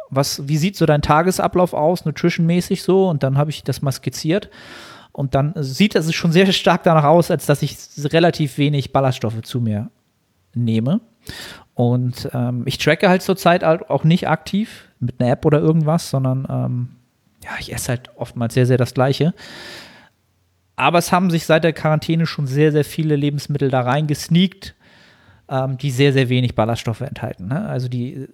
[0.09, 3.09] was, wie sieht so dein Tagesablauf aus, nutritionmäßig so?
[3.09, 4.49] Und dann habe ich das mal skizziert.
[5.11, 9.41] Und dann sieht es schon sehr stark danach aus, als dass ich relativ wenig Ballaststoffe
[9.41, 9.89] zu mir
[10.53, 11.01] nehme.
[11.73, 16.47] Und ähm, ich tracke halt zurzeit auch nicht aktiv mit einer App oder irgendwas, sondern
[16.49, 16.89] ähm,
[17.47, 19.33] ja, ich esse halt oftmals sehr, sehr das Gleiche.
[20.75, 24.75] Aber es haben sich seit der Quarantäne schon sehr, sehr viele Lebensmittel da reingesneakt,
[25.49, 27.47] ähm, die sehr, sehr wenig Ballaststoffe enthalten.
[27.47, 27.67] Ne?
[27.67, 28.27] Also die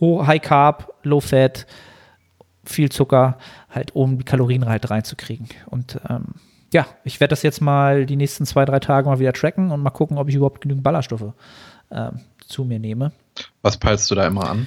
[0.00, 1.66] High Carb, Low Fat,
[2.64, 3.36] viel Zucker,
[3.68, 5.48] halt um die Kalorien halt reinzukriegen.
[5.66, 6.26] Und ähm,
[6.72, 9.82] ja, ich werde das jetzt mal die nächsten zwei, drei Tage mal wieder tracken und
[9.82, 11.34] mal gucken, ob ich überhaupt genügend Ballaststoffe
[11.90, 13.12] ähm, zu mir nehme.
[13.62, 14.66] Was peilst du da immer an?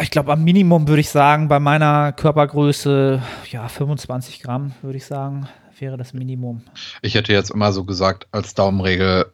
[0.00, 5.06] Ich glaube, am Minimum würde ich sagen, bei meiner Körpergröße, ja, 25 Gramm, würde ich
[5.06, 5.48] sagen,
[5.78, 6.62] wäre das Minimum.
[7.02, 9.26] Ich hätte jetzt immer so gesagt, als Daumenregel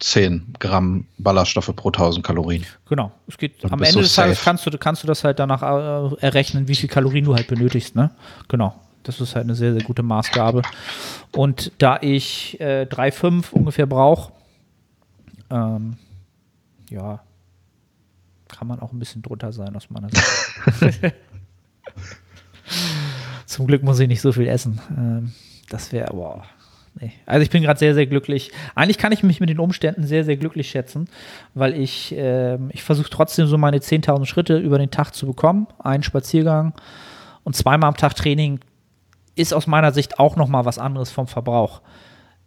[0.00, 2.64] 10 Gramm Ballaststoffe pro 1000 Kalorien.
[2.88, 3.12] Genau.
[3.26, 6.16] Es geht Dann am Ende des Tages kannst du, kannst du das halt danach äh,
[6.20, 8.10] errechnen, wie viel Kalorien du halt benötigst, ne?
[8.48, 8.74] Genau.
[9.02, 10.62] Das ist halt eine sehr, sehr gute Maßgabe.
[11.36, 14.32] Und da ich äh, 3,5 ungefähr brauche,
[15.50, 15.96] ähm,
[16.90, 17.20] ja,
[18.48, 21.14] kann man auch ein bisschen drunter sein aus meiner Sicht.
[23.46, 24.80] Zum Glück muss ich nicht so viel essen.
[24.96, 25.32] Ähm,
[25.68, 26.44] das wäre, boah.
[27.00, 27.12] Nee.
[27.26, 28.52] Also ich bin gerade sehr, sehr glücklich.
[28.74, 31.08] Eigentlich kann ich mich mit den Umständen sehr, sehr glücklich schätzen,
[31.52, 35.66] weil ich, ähm, ich versuche trotzdem so meine 10.000 Schritte über den Tag zu bekommen.
[35.80, 36.72] Einen Spaziergang
[37.42, 38.60] und zweimal am Tag Training
[39.34, 41.82] ist aus meiner Sicht auch noch mal was anderes vom Verbrauch.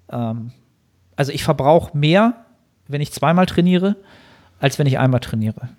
[0.10, 0.52] Ähm,
[1.18, 2.46] also ich verbrauche mehr,
[2.88, 3.98] wenn ich zweimal trainiere,
[4.60, 5.70] als wenn ich einmal trainiere.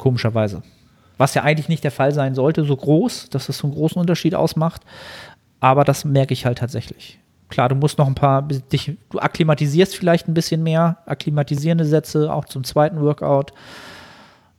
[0.00, 0.62] Komischerweise.
[1.18, 4.00] Was ja eigentlich nicht der Fall sein sollte, so groß, dass das so einen großen
[4.00, 4.80] Unterschied ausmacht.
[5.60, 7.18] Aber das merke ich halt tatsächlich.
[7.50, 12.32] Klar, du musst noch ein paar, dich, du akklimatisierst vielleicht ein bisschen mehr, akklimatisierende Sätze,
[12.32, 13.52] auch zum zweiten Workout.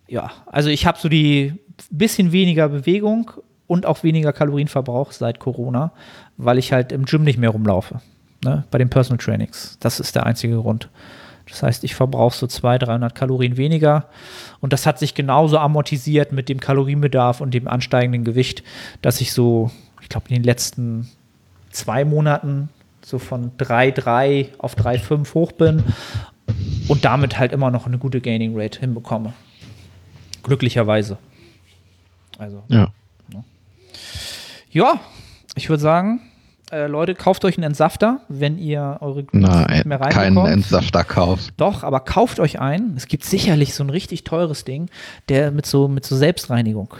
[0.08, 1.54] Ja, also ich habe so die
[1.90, 3.32] bisschen weniger Bewegung
[3.66, 5.92] und auch weniger Kalorienverbrauch seit Corona,
[6.38, 8.00] weil ich halt im Gym nicht mehr rumlaufe.
[8.44, 9.78] Ne, bei den Personal Trainings.
[9.80, 10.90] Das ist der einzige Grund.
[11.52, 14.06] Das heißt, ich verbrauche so 200, 300 Kalorien weniger.
[14.62, 18.64] Und das hat sich genauso amortisiert mit dem Kalorienbedarf und dem ansteigenden Gewicht,
[19.02, 19.70] dass ich so,
[20.02, 21.10] ich glaube, in den letzten
[21.72, 22.70] zwei Monaten
[23.04, 25.84] so von 3,3 auf 3,5 hoch bin
[26.88, 29.34] und damit halt immer noch eine gute Gaining Rate hinbekomme.
[30.44, 31.18] Glücklicherweise.
[32.38, 32.64] Also,
[33.34, 33.44] Ja.
[34.72, 35.00] ja,
[35.56, 36.22] ich würde sagen,
[36.72, 40.54] äh, Leute, kauft euch einen Entsafter, wenn ihr eure Glutes Nein, nicht mehr keinen reinbekommt.
[40.54, 41.54] Entsafter kauft.
[41.58, 42.96] Doch, aber kauft euch einen.
[42.96, 44.90] Es gibt sicherlich so ein richtig teures Ding,
[45.30, 46.94] der mit so, mit so Selbstreinigung.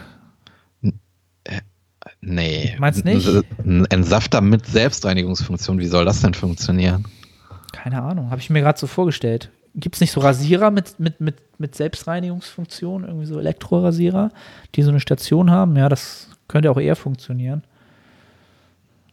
[2.20, 2.76] Nee.
[2.80, 3.28] Meinst nicht?
[3.66, 7.06] Ein Entsafter mit Selbstreinigungsfunktion, wie soll das denn funktionieren?
[7.72, 9.50] Keine Ahnung, habe ich mir gerade so vorgestellt.
[9.74, 14.32] Gibt es nicht so Rasierer mit, mit, mit, mit Selbstreinigungsfunktion, irgendwie so Elektrorasierer,
[14.76, 15.78] die so eine Station haben?
[15.78, 17.64] Ja, das könnte auch eher funktionieren.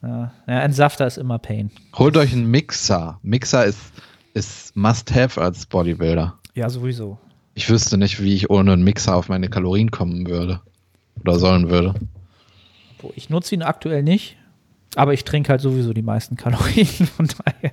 [0.02, 1.70] Ja, ja Entsafter ist immer Pain.
[1.96, 3.18] Holt euch einen Mixer.
[3.22, 3.80] Mixer ist,
[4.34, 6.38] ist Must-Have als Bodybuilder.
[6.54, 7.18] Ja, sowieso.
[7.54, 10.60] Ich wüsste nicht, wie ich ohne einen Mixer auf meine Kalorien kommen würde.
[11.20, 11.94] Oder sollen würde.
[13.16, 14.36] Ich nutze ihn aktuell nicht,
[14.94, 16.86] aber ich trinke halt sowieso die meisten Kalorien.
[17.16, 17.72] Von daher.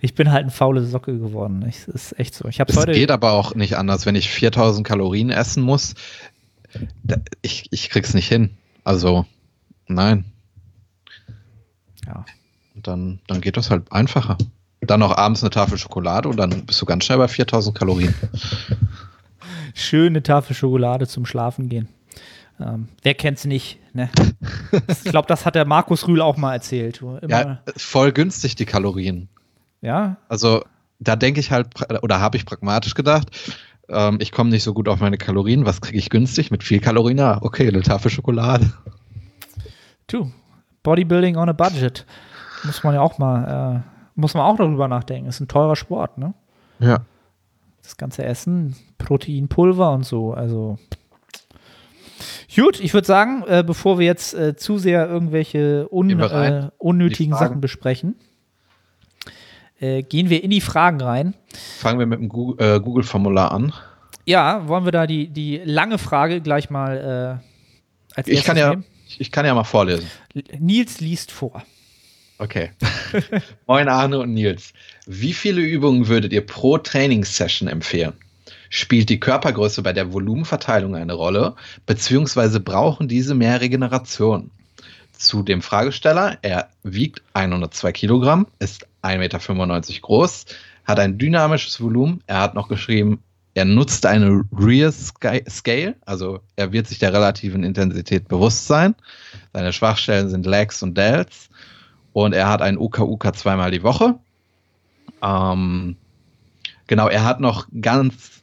[0.00, 1.64] Ich bin halt ein faule Socke geworden.
[1.68, 2.46] Ich, das ist echt so.
[2.48, 2.92] Ich Es heute.
[2.92, 5.94] geht aber auch nicht anders, wenn ich 4000 Kalorien essen muss.
[7.42, 8.56] Ich, ich krieg's nicht hin.
[8.84, 9.24] Also,
[9.86, 10.24] nein.
[12.06, 12.24] Ja.
[12.74, 14.36] Und dann, dann geht das halt einfacher.
[14.80, 18.14] Dann noch abends eine Tafel Schokolade und dann bist du ganz schnell bei 4000 Kalorien.
[19.74, 21.88] Schöne Tafel Schokolade zum Schlafen gehen.
[22.60, 23.78] Ähm, wer kennt's nicht?
[23.92, 24.08] Ne?
[24.88, 27.00] ich glaube, das hat der Markus Rühl auch mal erzählt.
[27.00, 29.28] Immer, Ja, voll günstig die Kalorien.
[29.82, 30.64] ja, Also,
[30.98, 31.68] da denke ich halt,
[32.02, 33.28] oder habe ich pragmatisch gedacht,
[33.88, 35.66] ähm, ich komme nicht so gut auf meine Kalorien.
[35.66, 36.50] Was kriege ich günstig?
[36.50, 37.18] Mit viel Kalorien?
[37.18, 38.72] Ja, okay, eine Tafel Schokolade.
[40.06, 40.30] tu.
[40.86, 42.06] Bodybuilding on a budget.
[42.62, 45.28] Muss man ja auch mal, äh, muss man auch darüber nachdenken.
[45.28, 46.32] Ist ein teurer Sport, ne?
[46.78, 47.00] Ja.
[47.82, 50.32] Das ganze Essen, Proteinpulver und so.
[50.32, 50.78] Also.
[52.54, 57.34] Gut, ich würde sagen, äh, bevor wir jetzt äh, zu sehr irgendwelche un, äh, unnötigen.
[57.34, 58.14] Sachen besprechen,
[59.80, 61.34] äh, gehen wir in die Fragen rein.
[61.78, 63.72] Fangen wir mit dem äh, Google-Formular an.
[64.24, 68.70] Ja, wollen wir da die, die lange Frage gleich mal äh, als Ich kann, ja,
[68.70, 68.84] nehmen?
[69.18, 70.10] Ich kann ja mal vorlesen.
[70.58, 71.64] Nils liest vor.
[72.38, 72.70] Okay.
[73.66, 74.72] Moin Arne und Nils.
[75.06, 78.12] Wie viele Übungen würdet ihr pro Trainingssession empfehlen?
[78.68, 81.54] Spielt die Körpergröße bei der Volumenverteilung eine Rolle,
[81.86, 84.50] beziehungsweise brauchen diese mehr Regeneration?
[85.12, 90.46] Zu dem Fragesteller, er wiegt 102 Kilogramm, ist 1,95 Meter groß,
[90.84, 93.22] hat ein dynamisches Volumen, er hat noch geschrieben,
[93.56, 98.94] er nutzt eine Rear Scale, also er wird sich der relativen Intensität bewusst sein.
[99.54, 101.48] Seine Schwachstellen sind Legs und Delts
[102.12, 104.16] und er hat ein UKUK zweimal die Woche.
[105.22, 105.96] Ähm,
[106.86, 108.42] genau, er hat noch ganz,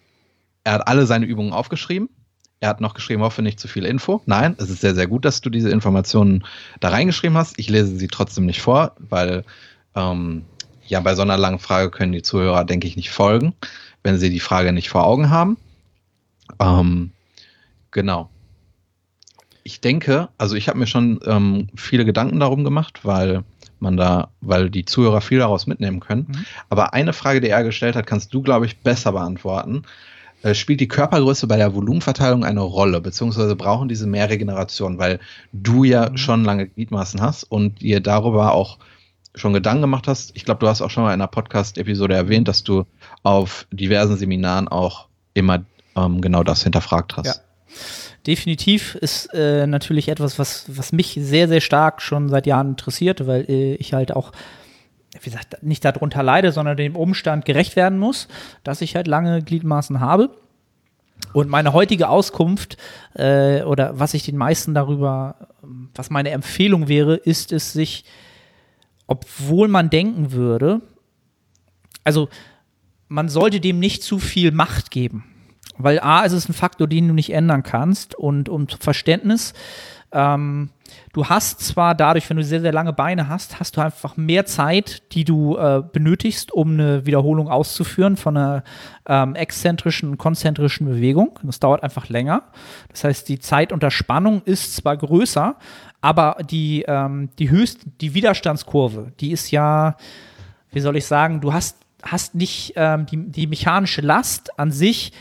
[0.64, 2.10] er hat alle seine Übungen aufgeschrieben.
[2.60, 4.24] Er hat noch geschrieben, hoffe nicht zu viel Info.
[4.26, 6.44] Nein, es ist sehr, sehr gut, dass du diese Informationen
[6.80, 7.60] da reingeschrieben hast.
[7.60, 9.44] Ich lese sie trotzdem nicht vor, weil
[9.94, 10.46] ähm,
[10.88, 13.54] ja, bei so einer langen Frage können die Zuhörer, denke ich, nicht folgen,
[14.04, 15.58] wenn sie die Frage nicht vor Augen haben.
[16.60, 17.12] Ähm,
[17.92, 18.30] genau.
[19.64, 23.44] Ich denke, also ich habe mir schon ähm, viele Gedanken darum gemacht, weil
[23.80, 26.28] man da, weil die Zuhörer viel daraus mitnehmen können.
[26.30, 26.46] Mhm.
[26.70, 29.84] Aber eine Frage, die er gestellt hat, kannst du, glaube ich, besser beantworten.
[30.44, 35.20] äh, spielt die Körpergröße bei der Volumenverteilung eine Rolle, beziehungsweise brauchen diese mehr Regeneration, weil
[35.54, 36.18] du ja mhm.
[36.18, 38.78] schon lange Gliedmaßen hast und ihr darüber auch
[39.36, 40.32] schon Gedanken gemacht hast.
[40.36, 42.86] Ich glaube, du hast auch schon mal in einer Podcast-Episode erwähnt, dass du
[43.24, 45.64] auf diversen Seminaren auch immer
[45.96, 47.26] ähm, genau das hinterfragt hast.
[47.26, 47.34] Ja.
[48.28, 53.28] Definitiv ist äh, natürlich etwas, was, was mich sehr, sehr stark schon seit Jahren interessiert,
[53.28, 54.32] weil äh, ich halt auch
[55.22, 58.28] wie gesagt, nicht darunter leide, sondern dem Umstand gerecht werden muss,
[58.64, 60.30] dass ich halt lange Gliedmaßen habe.
[61.34, 62.78] Und meine heutige Auskunft
[63.14, 65.36] äh, oder was ich den meisten darüber,
[65.96, 68.06] was meine Empfehlung wäre, ist es sich,
[69.14, 70.82] obwohl man denken würde,
[72.04, 72.30] also
[73.08, 75.26] man sollte dem nicht zu viel Macht geben.
[75.78, 79.54] Weil A, ist ein Faktor, den du nicht ändern kannst und um Verständnis,
[80.12, 80.70] ähm,
[81.14, 84.46] du hast zwar dadurch, wenn du sehr, sehr lange Beine hast, hast du einfach mehr
[84.46, 88.64] Zeit, die du äh, benötigst, um eine Wiederholung auszuführen von einer
[89.08, 91.40] ähm, exzentrischen konzentrischen Bewegung.
[91.44, 92.44] Das dauert einfach länger.
[92.90, 95.56] Das heißt, die Zeit unter Spannung ist zwar größer,
[96.04, 99.96] aber die, ähm, die höchst, die Widerstandskurve, die ist ja,
[100.74, 105.14] wie soll ich sagen, du hast, hast nicht ähm, die, die mechanische Last an sich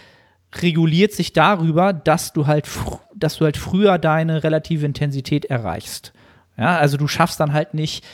[0.56, 2.68] reguliert sich darüber, dass du halt,
[3.14, 6.12] dass du halt früher deine relative Intensität erreichst.
[6.58, 8.04] Ja, also du schaffst dann halt nicht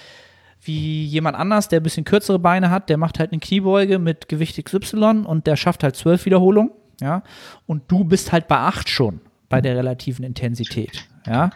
[0.61, 4.28] wie jemand anders, der ein bisschen kürzere Beine hat, der macht halt eine Kniebeuge mit
[4.28, 7.22] Gewicht XY und der schafft halt zwölf Wiederholungen, ja,
[7.66, 11.48] und du bist halt bei acht schon bei der relativen Intensität, ja.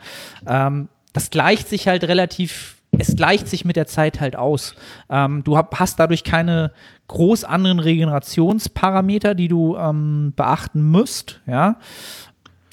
[0.47, 4.75] Ähm, das gleicht sich halt relativ es gleicht sich mit der Zeit halt aus.
[5.09, 6.73] Ähm, du hab, hast dadurch keine
[7.09, 11.41] groß anderen Regenerationsparameter, die du ähm, beachten musst.
[11.47, 11.79] Ja,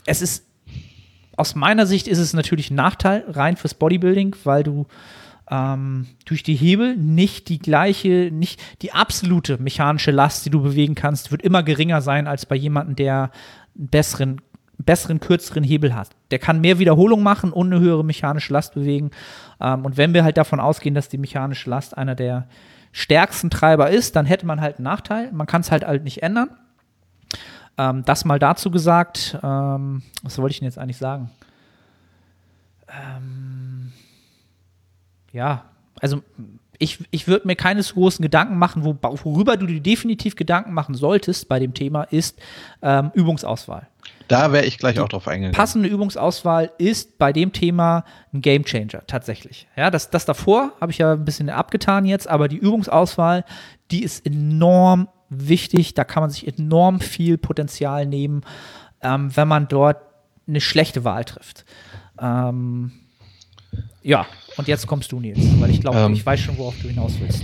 [0.06, 0.46] es ist
[1.38, 4.88] aus meiner Sicht ist es natürlich ein Nachteil rein fürs Bodybuilding, weil du
[5.50, 10.96] ähm, durch die Hebel nicht die gleiche, nicht die absolute mechanische Last, die du bewegen
[10.96, 13.32] kannst, wird immer geringer sein als bei jemandem, der
[13.78, 14.42] einen besseren
[14.80, 16.10] besseren, kürzeren Hebel hat.
[16.32, 19.12] Der kann mehr Wiederholung machen und eine höhere mechanische Last bewegen.
[19.60, 22.48] Ähm, und wenn wir halt davon ausgehen, dass die mechanische Last einer der
[22.92, 25.32] stärksten Treiber ist, dann hätte man halt einen Nachteil.
[25.32, 26.50] Man kann es halt halt nicht ändern.
[27.78, 29.38] Ähm, das mal dazu gesagt.
[29.44, 31.30] Ähm, was wollte ich denn jetzt eigentlich sagen?
[32.88, 33.92] Ähm,
[35.32, 35.66] ja,
[36.02, 36.24] also
[36.80, 40.74] ich, ich würde mir keine so großen Gedanken machen, wo, worüber du dir definitiv Gedanken
[40.74, 42.40] machen solltest bei dem Thema, ist
[42.82, 43.88] ähm, Übungsauswahl.
[44.30, 45.56] Da wäre ich gleich auch drauf eingegangen.
[45.56, 49.68] Passende Übungsauswahl ist bei dem Thema ein Gamechanger tatsächlich.
[49.76, 53.44] Ja, das, das davor habe ich ja ein bisschen abgetan jetzt, aber die Übungsauswahl,
[53.90, 55.96] die ist enorm wichtig.
[55.96, 58.44] Da kann man sich enorm viel Potenzial nehmen,
[59.02, 59.98] ähm, wenn man dort
[60.48, 61.66] eine schlechte Wahl trifft.
[62.22, 62.92] Ähm,
[64.04, 66.88] ja, und jetzt kommst du, Nils, weil ich glaube, ähm, ich weiß schon, worauf du
[66.88, 67.44] hinaus willst.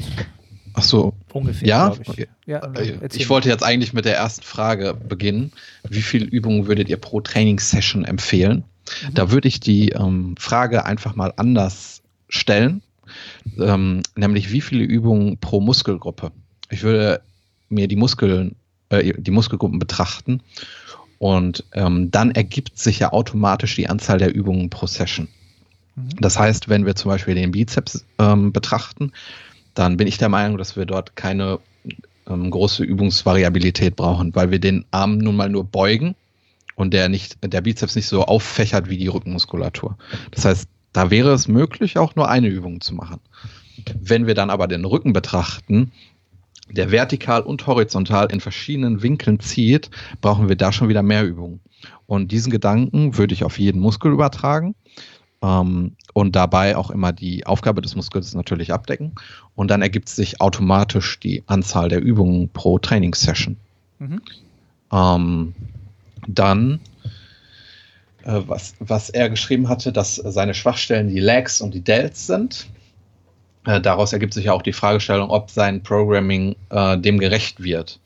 [0.75, 1.13] Ach so.
[1.35, 1.67] Ungefähr.
[1.67, 2.27] Ja, ich.
[2.45, 5.51] Ja äh, ich wollte jetzt eigentlich mit der ersten Frage beginnen.
[5.89, 8.63] Wie viele Übungen würdet ihr pro Trainingssession empfehlen?
[9.09, 9.13] Mhm.
[9.15, 12.81] Da würde ich die ähm, Frage einfach mal anders stellen,
[13.59, 16.31] ähm, nämlich wie viele Übungen pro Muskelgruppe.
[16.69, 17.19] Ich würde
[17.67, 18.55] mir die Muskeln,
[18.87, 20.41] äh, die Muskelgruppen betrachten
[21.19, 25.27] und ähm, dann ergibt sich ja automatisch die Anzahl der Übungen pro Session.
[25.97, 26.11] Mhm.
[26.21, 29.11] Das heißt, wenn wir zum Beispiel den Bizeps ähm, betrachten,
[29.75, 31.59] dann bin ich der Meinung, dass wir dort keine
[32.27, 36.15] ähm, große Übungsvariabilität brauchen, weil wir den Arm nun mal nur beugen
[36.75, 39.97] und der nicht, der Bizeps nicht so auffächert wie die Rückenmuskulatur.
[40.31, 43.19] Das heißt, da wäre es möglich, auch nur eine Übung zu machen.
[43.99, 45.91] Wenn wir dann aber den Rücken betrachten,
[46.71, 51.59] der vertikal und horizontal in verschiedenen Winkeln zieht, brauchen wir da schon wieder mehr Übungen.
[52.07, 54.73] Und diesen Gedanken würde ich auf jeden Muskel übertragen
[55.41, 59.13] ähm, und dabei auch immer die Aufgabe des Muskels natürlich abdecken.
[59.55, 63.57] Und dann ergibt sich automatisch die Anzahl der Übungen pro Trainingssession.
[63.99, 64.21] Mhm.
[64.91, 65.55] Ähm,
[66.27, 66.79] dann,
[68.23, 72.67] äh, was, was er geschrieben hatte, dass seine Schwachstellen die Lags und die Delts sind.
[73.65, 77.99] Äh, daraus ergibt sich ja auch die Fragestellung, ob sein Programming äh, dem gerecht wird.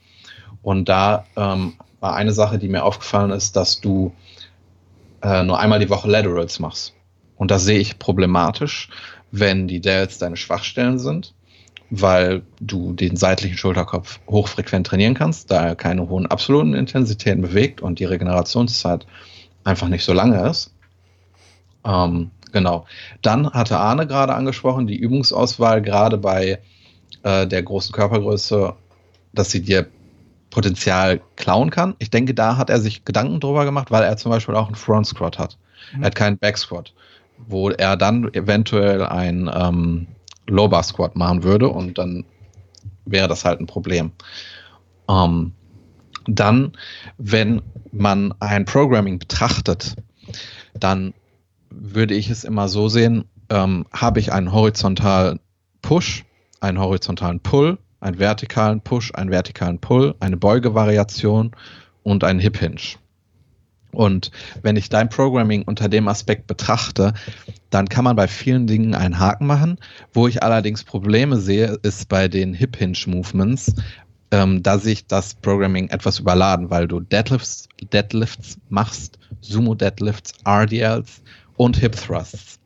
[0.61, 4.13] Und da ähm, war eine Sache, die mir aufgefallen ist, dass du
[5.21, 6.93] äh, nur einmal die Woche Laterals machst.
[7.39, 8.89] Und das sehe ich problematisch,
[9.32, 11.34] wenn die Dells deine Schwachstellen sind,
[11.89, 17.82] weil du den seitlichen Schulterkopf hochfrequent trainieren kannst, da er keine hohen absoluten Intensitäten bewegt
[17.82, 19.08] und die Regenerationszeit
[19.63, 20.73] einfach nicht so lange ist.
[21.86, 22.86] Ähm, genau.
[23.21, 26.60] Dann hatte Arne gerade angesprochen, die Übungsauswahl gerade bei
[27.23, 28.75] äh, der großen Körpergröße,
[29.32, 29.88] dass sie dir
[30.49, 31.95] Potenzial klauen kann.
[31.99, 34.75] Ich denke, da hat er sich Gedanken drüber gemacht, weil er zum Beispiel auch einen
[34.75, 35.58] Front Squat hat.
[35.95, 36.04] Mhm.
[36.04, 36.93] Er hat keinen Back Squat
[37.47, 40.08] wo er dann eventuell ein ähm,
[40.47, 42.25] Low Bar Squat machen würde und dann
[43.06, 44.12] wäre das halt ein Problem.
[45.10, 45.54] Ähm,
[46.28, 46.73] Dann,
[47.17, 49.95] wenn man ein Programming betrachtet,
[50.80, 51.13] dann
[51.71, 55.39] würde ich es immer so sehen, ähm, habe ich einen horizontalen
[55.82, 56.25] Push,
[56.62, 61.52] einen horizontalen Pull, einen vertikalen Push, einen vertikalen Pull, eine Beugevariation
[62.04, 62.97] und einen Hip Hinge.
[63.91, 67.13] Und wenn ich dein Programming unter dem Aspekt betrachte,
[67.69, 69.78] dann kann man bei vielen Dingen einen Haken machen.
[70.13, 73.73] Wo ich allerdings Probleme sehe, ist bei den Hip Hinge Movements,
[74.32, 81.21] ähm, da sich das Programming etwas überladen, weil du Deadlifts, Deadlifts machst, Sumo Deadlifts, RDLs
[81.58, 82.60] und Hip Thrusts.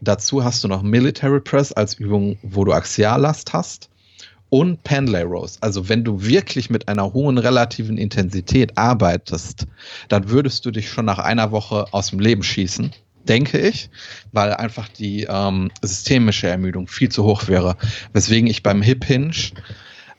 [0.00, 3.90] Dazu hast du noch Military Press als Übung, wo du Axiallast hast
[4.50, 5.58] und Pendlay Rows.
[5.60, 9.66] Also wenn du wirklich mit einer hohen relativen Intensität arbeitest,
[10.08, 12.92] dann würdest du dich schon nach einer Woche aus dem Leben schießen,
[13.28, 13.90] denke ich,
[14.32, 17.76] weil einfach die ähm, systemische Ermüdung viel zu hoch wäre.
[18.12, 19.34] Weswegen ich beim Hip Hinge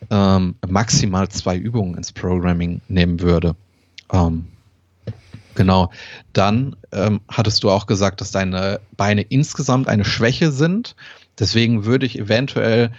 [0.09, 3.55] ähm, maximal zwei Übungen ins Programming nehmen würde.
[4.11, 4.47] Ähm,
[5.57, 5.89] Genau.
[6.33, 10.95] Dann ähm, hattest du auch gesagt, dass deine Beine insgesamt eine Schwäche sind.
[11.39, 12.91] Deswegen würde ich eventuell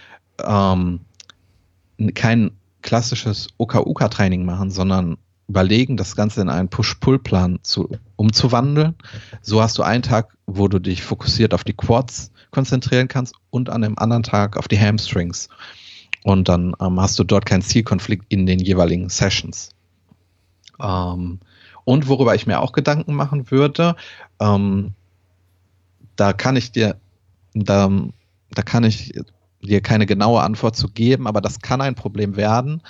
[0.45, 1.01] ähm,
[2.15, 8.95] kein klassisches OKUK-Training machen, sondern überlegen, das Ganze in einen Push-Pull-Plan zu, umzuwandeln.
[9.41, 13.71] So hast du einen Tag, wo du dich fokussiert auf die Quads konzentrieren kannst und
[13.71, 15.49] an dem anderen Tag auf die Hamstrings.
[16.25, 19.71] Und dann ähm, hast du dort keinen Zielkonflikt in den jeweiligen Sessions.
[20.81, 21.41] Ähm,
[21.85, 23.97] und worüber ich mir auch Gedanken machen würde,
[24.41, 24.93] ähm,
[26.17, 26.97] da kann ich dir,
[27.55, 27.91] da,
[28.51, 29.15] da kann ich
[29.67, 32.83] dir keine genaue Antwort zu geben, aber das kann ein Problem werden.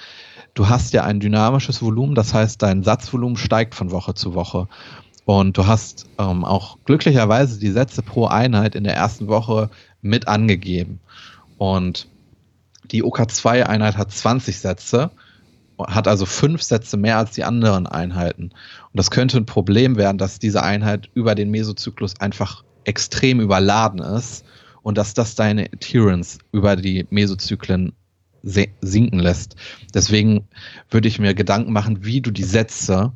[0.55, 4.69] Du hast ja ein dynamisches Volumen, das heißt, dein Satzvolumen steigt von Woche zu Woche.
[5.25, 10.27] Und du hast ähm, auch glücklicherweise die Sätze pro Einheit in der ersten Woche mit
[10.27, 11.01] angegeben.
[11.59, 12.09] Und
[12.91, 15.11] die OK2-Einheit hat 20 Sätze
[15.87, 18.45] hat also fünf Sätze mehr als die anderen Einheiten.
[18.45, 24.01] Und das könnte ein Problem werden, dass diese Einheit über den Mesozyklus einfach extrem überladen
[24.01, 24.45] ist
[24.83, 27.93] und dass das deine Adherence über die Mesozyklen
[28.43, 29.57] sinken lässt.
[29.95, 30.47] Deswegen
[30.91, 33.13] würde ich mir Gedanken machen, wie du die Sätze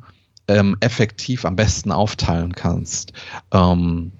[0.47, 3.13] ähm, effektiv am besten aufteilen kannst.
[3.51, 4.11] Ähm,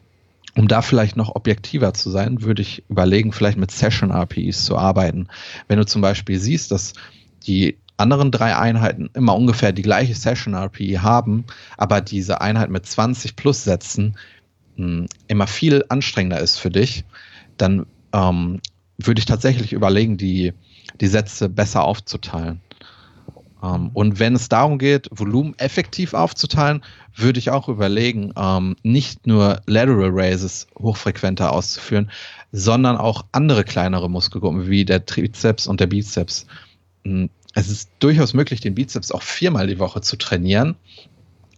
[0.55, 4.77] um da vielleicht noch objektiver zu sein, würde ich überlegen, vielleicht mit Session RPEs zu
[4.77, 5.27] arbeiten.
[5.67, 6.93] Wenn du zum Beispiel siehst, dass
[7.45, 11.45] die anderen drei Einheiten immer ungefähr die gleiche Session RPE haben,
[11.77, 14.15] aber diese Einheit mit 20 plus Sätzen
[14.75, 17.03] mh, hm, immer viel anstrengender ist für dich,
[17.57, 18.61] dann ähm,
[18.97, 20.53] würde ich tatsächlich überlegen, die,
[21.01, 22.61] die Sätze besser aufzuteilen.
[23.63, 26.83] Ähm, und wenn es darum geht, Volumen effektiv aufzuteilen,
[27.15, 32.11] würde ich auch überlegen, ähm, nicht nur Lateral Raises hochfrequenter auszuführen,
[32.51, 36.45] sondern auch andere kleinere Muskelgruppen wie der Trizeps und der Bizeps.
[37.05, 40.75] Hm, es ist durchaus möglich, den Bizeps auch viermal die Woche zu trainieren.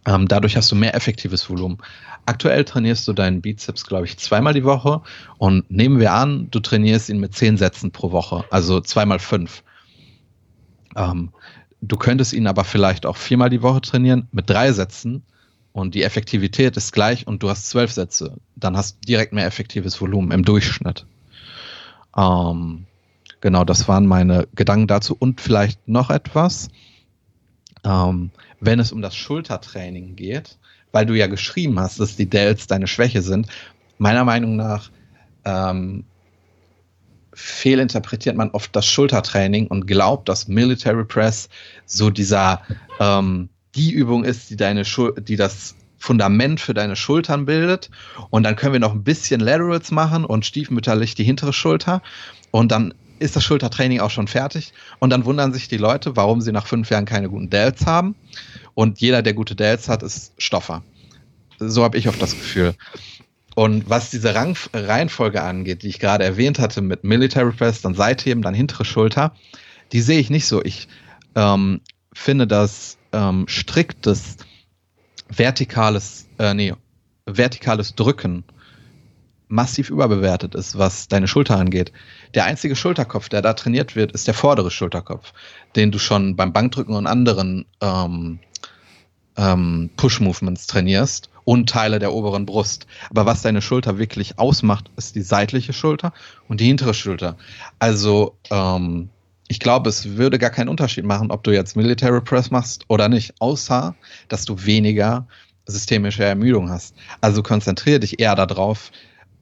[0.05, 1.77] Ähm, dadurch hast du mehr effektives Volumen.
[2.25, 5.01] Aktuell trainierst du deinen Bizeps, glaube ich, zweimal die Woche.
[5.37, 9.63] Und nehmen wir an, du trainierst ihn mit zehn Sätzen pro Woche, also zweimal fünf.
[10.95, 11.29] Ähm,
[11.81, 15.23] du könntest ihn aber vielleicht auch viermal die Woche trainieren mit drei Sätzen
[15.71, 18.37] und die Effektivität ist gleich und du hast zwölf Sätze.
[18.55, 21.05] Dann hast du direkt mehr effektives Volumen im Durchschnitt.
[22.17, 22.85] Ähm,
[23.45, 25.15] Genau, das waren meine Gedanken dazu.
[25.19, 26.69] Und vielleicht noch etwas,
[27.83, 30.57] ähm, wenn es um das Schultertraining geht,
[30.95, 33.47] weil du ja geschrieben hast, dass die Dells deine Schwäche sind.
[33.97, 34.91] Meiner Meinung nach
[35.43, 36.05] ähm,
[37.33, 41.49] fehlinterpretiert man oft das Schultertraining und glaubt, dass Military Press
[41.85, 42.61] so dieser
[43.01, 47.89] ähm, die Übung ist, die deine Schul die das Fundament für deine Schultern bildet.
[48.29, 52.01] Und dann können wir noch ein bisschen Laterals machen und stiefmütterlich die hintere Schulter.
[52.51, 54.71] Und dann ist das Schultertraining auch schon fertig.
[54.99, 58.15] Und dann wundern sich die Leute, warum sie nach fünf Jahren keine guten Delts haben.
[58.75, 60.83] Und jeder, der gute Delts hat, ist Stoffer.
[61.59, 62.75] So habe ich oft das Gefühl.
[63.55, 67.95] Und was diese Rang Reihenfolge angeht, die ich gerade erwähnt hatte, mit Military Press, dann
[67.95, 69.33] Seitheben, dann hintere Schulter,
[69.93, 70.61] die sehe ich nicht so.
[70.63, 70.89] Ich
[71.35, 71.79] ähm,
[72.13, 74.37] finde, dass ähm, striktes
[75.29, 76.73] vertikales, äh, nee,
[77.25, 78.43] vertikales Drücken
[79.47, 81.93] massiv überbewertet ist, was deine Schulter angeht.
[82.33, 85.33] Der einzige Schulterkopf, der da trainiert wird, ist der vordere Schulterkopf,
[85.75, 88.39] den du schon beim Bankdrücken und anderen ähm,
[89.37, 92.87] ähm, Push-Movements trainierst und Teile der oberen Brust.
[93.09, 96.13] Aber was deine Schulter wirklich ausmacht, ist die seitliche Schulter
[96.47, 97.37] und die hintere Schulter.
[97.79, 99.09] Also ähm,
[99.47, 103.09] ich glaube, es würde gar keinen Unterschied machen, ob du jetzt Military Press machst oder
[103.09, 103.95] nicht, außer
[104.27, 105.27] dass du weniger
[105.67, 106.95] systemische Ermüdung hast.
[107.21, 108.91] Also konzentriere dich eher darauf,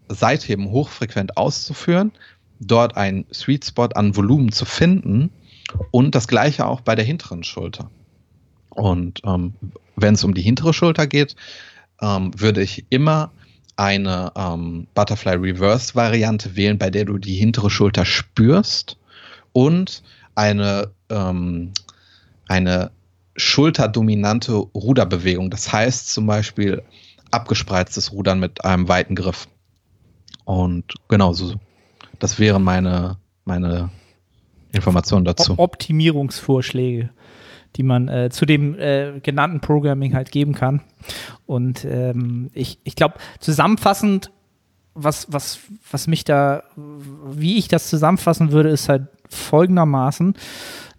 [0.09, 2.11] Seitheben hochfrequent auszuführen,
[2.59, 5.31] dort einen Sweet Spot an Volumen zu finden
[5.91, 7.89] und das gleiche auch bei der hinteren Schulter.
[8.73, 9.53] Und ähm,
[9.95, 11.35] wenn es um die hintere Schulter geht,
[12.01, 13.31] ähm, würde ich immer
[13.75, 18.97] eine ähm, Butterfly Reverse Variante wählen, bei der du die hintere Schulter spürst
[19.51, 20.03] und
[20.35, 21.71] eine, ähm,
[22.47, 22.91] eine
[23.35, 25.49] schulterdominante Ruderbewegung.
[25.49, 26.83] Das heißt zum Beispiel
[27.31, 29.47] abgespreiztes Rudern mit einem weiten Griff.
[30.45, 31.55] Und genau so,
[32.19, 33.89] das wären meine, meine
[34.71, 35.55] Informationen dazu.
[35.57, 37.09] Optimierungsvorschläge,
[37.75, 40.81] die man äh, zu dem äh, genannten Programming halt geben kann.
[41.45, 44.31] Und ähm, ich, ich glaube, zusammenfassend,
[44.93, 45.59] was, was,
[45.91, 50.35] was mich da, wie ich das zusammenfassen würde, ist halt folgendermaßen,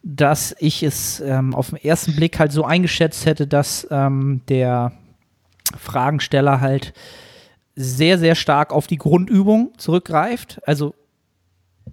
[0.03, 4.93] dass ich es ähm, auf den ersten Blick halt so eingeschätzt hätte, dass ähm, der
[5.79, 6.93] Fragensteller halt
[7.77, 10.61] sehr, sehr stark auf die Grundübung zurückgreift.
[10.66, 10.95] Also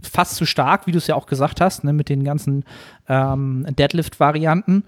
[0.01, 2.63] fast zu stark, wie du es ja auch gesagt hast, ne, mit den ganzen
[3.07, 4.83] ähm, Deadlift-Varianten.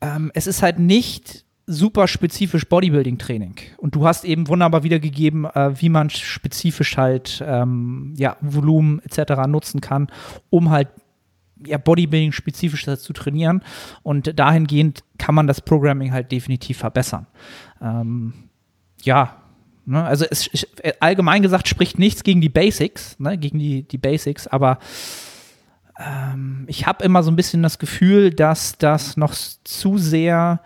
[0.00, 3.56] Ähm, es ist halt nicht super spezifisch Bodybuilding-Training.
[3.76, 9.46] Und du hast eben wunderbar wiedergegeben, äh, wie man spezifisch halt ähm, ja, Volumen etc.
[9.46, 10.08] nutzen kann,
[10.50, 10.88] um halt
[11.66, 13.62] ja, Bodybuilding spezifisch zu trainieren.
[14.02, 17.26] Und dahingehend kann man das Programming halt definitiv verbessern.
[17.82, 18.32] Ähm,
[19.02, 19.36] ja,
[19.88, 20.50] ne, also es,
[21.00, 24.78] allgemein gesagt spricht nichts gegen die Basics, ne, gegen die, die Basics, aber
[25.98, 30.60] ähm, ich habe immer so ein bisschen das Gefühl, dass das noch zu sehr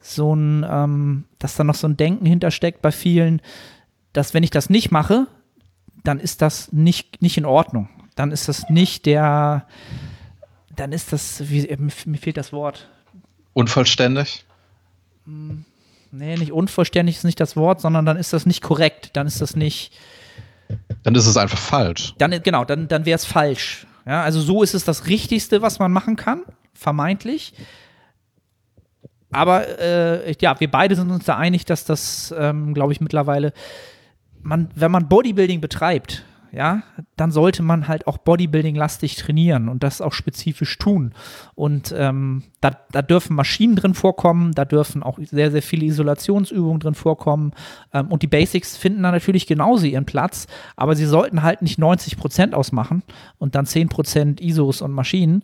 [0.00, 3.40] so ein, ähm, dass da noch so ein Denken hintersteckt bei vielen,
[4.12, 5.26] dass wenn ich das nicht mache,
[6.02, 7.88] dann ist das nicht, nicht in Ordnung.
[8.14, 9.66] Dann ist das nicht der,
[10.76, 12.88] dann ist das, wie, mir fehlt das Wort.
[13.54, 14.44] Unvollständig?
[15.24, 15.64] Hm,
[16.14, 19.10] nee, nicht unvollständig ist nicht das Wort, sondern dann ist das nicht korrekt.
[19.14, 19.92] Dann ist das nicht.
[21.02, 22.14] Dann ist es einfach falsch.
[22.18, 23.86] Dann, genau, dann, dann wäre es falsch.
[24.06, 26.42] Ja, also so ist es das Richtigste, was man machen kann,
[26.74, 27.54] vermeintlich.
[29.30, 33.52] Aber äh, ja, wir beide sind uns da einig, dass das, ähm, glaube ich, mittlerweile,
[34.42, 36.24] man, wenn man Bodybuilding betreibt,
[36.54, 36.82] ja,
[37.16, 41.12] dann sollte man halt auch Bodybuilding-lastig trainieren und das auch spezifisch tun.
[41.54, 46.80] Und ähm, da, da, dürfen Maschinen drin vorkommen, da dürfen auch sehr, sehr viele Isolationsübungen
[46.80, 47.52] drin vorkommen.
[47.92, 50.46] Ähm, und die Basics finden da natürlich genauso ihren Platz,
[50.76, 53.02] aber sie sollten halt nicht 90 Prozent ausmachen
[53.38, 55.42] und dann 10 Prozent ISOs und Maschinen,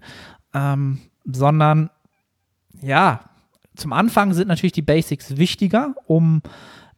[0.55, 1.91] ähm, sondern
[2.83, 3.21] ja,
[3.75, 6.43] zum Anfang sind natürlich die Basics wichtiger, um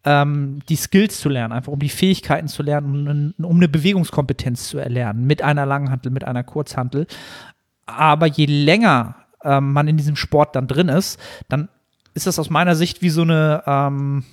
[0.05, 4.69] ähm, die Skills zu lernen, einfach um die Fähigkeiten zu lernen, um, um eine Bewegungskompetenz
[4.69, 7.07] zu erlernen mit einer Langhantel, mit einer Kurzhantel.
[7.87, 11.69] Aber je länger ähm, man in diesem Sport dann drin ist, dann
[12.15, 14.25] ist das aus meiner Sicht wie so eine, ähm,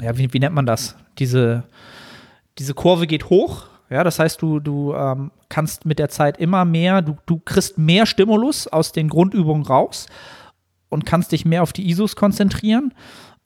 [0.00, 0.96] ja, wie, wie, nennt man das?
[1.18, 1.64] Diese,
[2.58, 3.66] diese Kurve geht hoch.
[3.90, 7.76] Ja, das heißt, du, du ähm, kannst mit der Zeit immer mehr, du, du kriegst
[7.76, 10.06] mehr Stimulus aus den Grundübungen raus
[10.88, 12.94] und kannst dich mehr auf die ISOs konzentrieren,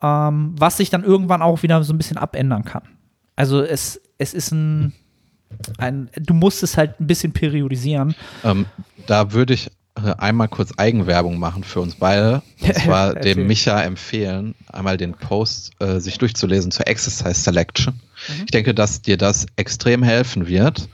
[0.02, 2.82] ähm, was sich dann irgendwann auch wieder so ein bisschen abändern kann.
[3.34, 4.92] Also es, es ist ein,
[5.78, 8.14] ein du musst es halt ein bisschen periodisieren.
[8.44, 8.66] Ähm,
[9.06, 12.42] da würde ich äh, einmal kurz Eigenwerbung machen für uns beide.
[12.60, 17.94] Und zwar dem Micha empfehlen, einmal den Post äh, sich durchzulesen zur Exercise Selection.
[17.94, 18.42] Mhm.
[18.44, 20.88] Ich denke, dass dir das extrem helfen wird.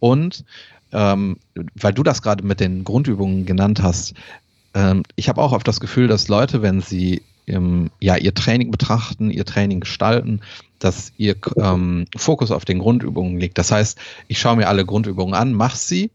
[0.00, 0.44] Und
[0.92, 1.38] ähm,
[1.74, 4.14] weil du das gerade mit den Grundübungen genannt hast,
[4.74, 8.70] ähm, ich habe auch oft das Gefühl, dass Leute, wenn sie im, ja, ihr Training
[8.70, 10.40] betrachten, ihr Training gestalten,
[10.78, 13.58] dass ihr ähm, Fokus auf den Grundübungen liegt.
[13.58, 16.10] Das heißt, ich schaue mir alle Grundübungen an, mache sie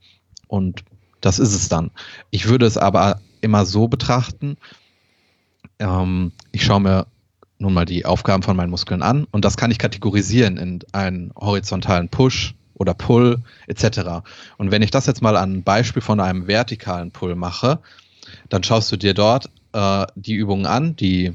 [0.47, 0.83] und
[1.21, 1.91] das ist es dann.
[2.31, 4.57] Ich würde es aber immer so betrachten,
[5.79, 7.07] ähm, ich schaue mir
[7.59, 11.31] nun mal die Aufgaben von meinen Muskeln an und das kann ich kategorisieren in einen
[11.35, 14.23] horizontalen Push oder Pull etc.
[14.57, 17.79] Und wenn ich das jetzt mal an ein Beispiel von einem vertikalen Pull mache,
[18.49, 21.33] dann schaust du dir dort äh, die Übungen an, die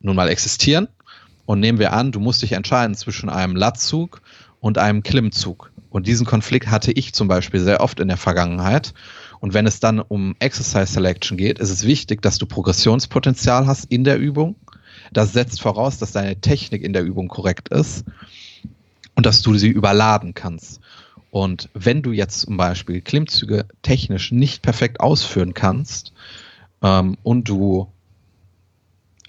[0.00, 0.88] nun mal existieren.
[1.46, 4.22] Und nehmen wir an, du musst dich entscheiden zwischen einem Latzug
[4.60, 5.70] und einem Klimmzug.
[5.90, 8.94] Und diesen Konflikt hatte ich zum Beispiel sehr oft in der Vergangenheit.
[9.40, 13.84] Und wenn es dann um Exercise Selection geht, ist es wichtig, dass du Progressionspotenzial hast
[13.84, 14.56] in der Übung.
[15.12, 18.06] Das setzt voraus, dass deine Technik in der Übung korrekt ist
[19.14, 20.80] und dass du sie überladen kannst.
[21.30, 26.13] Und wenn du jetzt zum Beispiel Klimmzüge technisch nicht perfekt ausführen kannst,
[26.84, 27.90] ähm, und du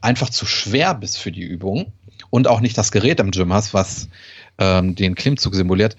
[0.02, 1.92] einfach zu schwer bist für die Übung
[2.30, 4.10] und auch nicht das Gerät im Gym hast, was
[4.60, 5.98] ähm, den Klimmzug simuliert,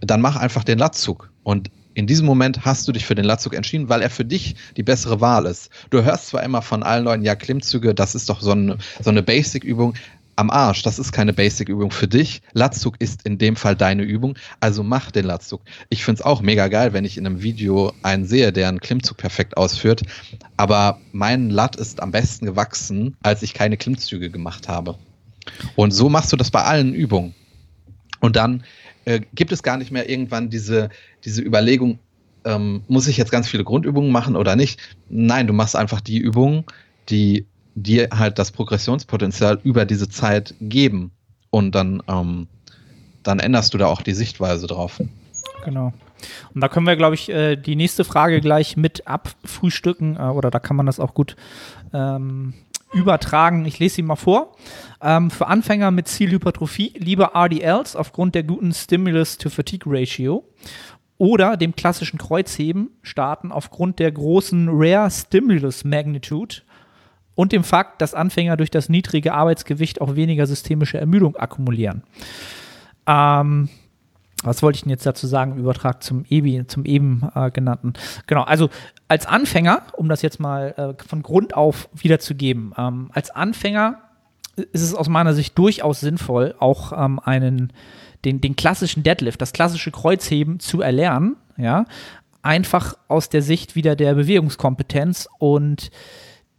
[0.00, 1.30] dann mach einfach den Latzug.
[1.44, 4.56] Und in diesem Moment hast du dich für den Latzug entschieden, weil er für dich
[4.76, 5.70] die bessere Wahl ist.
[5.90, 9.10] Du hörst zwar immer von allen Leuten, ja, Klimmzüge, das ist doch so eine, so
[9.10, 9.94] eine Basic-Übung.
[10.36, 10.82] Am Arsch.
[10.82, 12.42] Das ist keine Basic-Übung für dich.
[12.52, 14.36] Latzug ist in dem Fall deine Übung.
[14.60, 15.60] Also mach den Latzug.
[15.88, 18.80] Ich finde es auch mega geil, wenn ich in einem Video einen sehe, der einen
[18.80, 20.02] Klimmzug perfekt ausführt.
[20.56, 24.96] Aber mein Lat ist am besten gewachsen, als ich keine Klimmzüge gemacht habe.
[25.76, 27.34] Und so machst du das bei allen Übungen.
[28.20, 28.64] Und dann
[29.04, 30.88] äh, gibt es gar nicht mehr irgendwann diese,
[31.24, 31.98] diese Überlegung,
[32.44, 34.80] ähm, muss ich jetzt ganz viele Grundübungen machen oder nicht?
[35.08, 36.64] Nein, du machst einfach die Übungen,
[37.08, 41.12] die dir halt das Progressionspotenzial über diese Zeit geben.
[41.50, 42.48] Und dann, ähm,
[43.22, 45.00] dann änderst du da auch die Sichtweise drauf.
[45.64, 45.92] Genau.
[46.54, 50.50] Und da können wir, glaube ich, äh, die nächste Frage gleich mit abfrühstücken, äh, oder
[50.50, 51.36] da kann man das auch gut
[51.92, 52.54] ähm,
[52.92, 53.64] übertragen.
[53.66, 54.56] Ich lese sie mal vor.
[55.02, 60.44] Ähm, für Anfänger mit Zielhypertrophie lieber RDLs aufgrund der guten Stimulus-to-Fatigue-Ratio
[61.18, 66.56] oder dem klassischen Kreuzheben starten aufgrund der großen Rare Stimulus Magnitude
[67.34, 72.02] und dem Fakt, dass Anfänger durch das niedrige Arbeitsgewicht auch weniger systemische Ermüdung akkumulieren.
[73.06, 73.68] Ähm,
[74.42, 77.94] was wollte ich denn jetzt dazu sagen im Übertrag zum, EBI, zum eben äh, genannten?
[78.26, 78.68] Genau, also
[79.08, 84.00] als Anfänger, um das jetzt mal äh, von Grund auf wiederzugeben, ähm, als Anfänger
[84.56, 87.72] ist es aus meiner Sicht durchaus sinnvoll, auch ähm, einen,
[88.24, 91.86] den, den klassischen Deadlift, das klassische Kreuzheben zu erlernen, ja,
[92.42, 95.90] einfach aus der Sicht wieder der Bewegungskompetenz und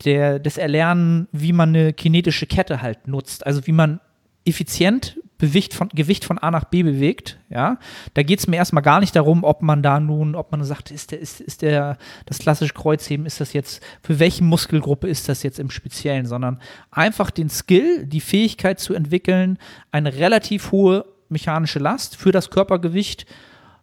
[0.03, 3.99] der, des Erlernen, wie man eine kinetische Kette halt nutzt, also wie man
[4.45, 7.77] effizient Gewicht von, Gewicht von A nach B bewegt, ja,
[8.13, 10.91] da geht es mir erstmal gar nicht darum, ob man da nun, ob man sagt,
[10.91, 15.27] ist der, ist, ist der, das klassische Kreuzheben, ist das jetzt, für welche Muskelgruppe ist
[15.27, 19.57] das jetzt im Speziellen, sondern einfach den Skill, die Fähigkeit zu entwickeln,
[19.91, 23.25] eine relativ hohe mechanische Last für das Körpergewicht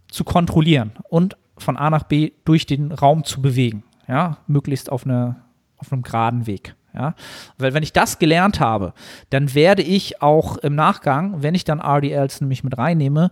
[0.09, 5.05] zu kontrollieren und von A nach B durch den Raum zu bewegen, ja, möglichst auf,
[5.05, 5.37] eine,
[5.83, 6.75] auf einem geraden Weg.
[6.95, 7.15] Ja?
[7.59, 8.95] Weil wenn ich das gelernt habe,
[9.31, 13.31] dann werde ich auch im Nachgang, wenn ich dann RDLs nämlich mit reinnehme,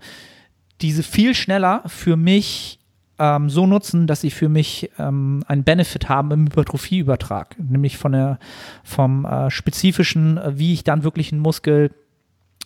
[0.81, 2.81] diese viel schneller für mich
[3.19, 8.13] ähm, so nutzen, dass sie für mich ähm, einen Benefit haben im Hypertrophieübertrag, nämlich von
[8.13, 8.39] der,
[8.83, 11.91] vom äh, spezifischen, äh, wie ich dann wirklich einen Muskel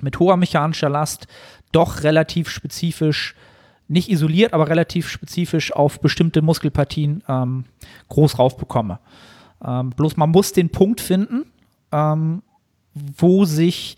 [0.01, 1.27] mit hoher mechanischer Last
[1.73, 3.35] doch relativ spezifisch
[3.87, 7.65] nicht isoliert, aber relativ spezifisch auf bestimmte Muskelpartien ähm,
[8.09, 8.95] groß raufbekomme.
[8.95, 9.34] bekomme.
[9.67, 11.47] Ähm, bloß man muss den Punkt finden,
[11.93, 12.43] ähm,
[12.95, 13.97] wo sich,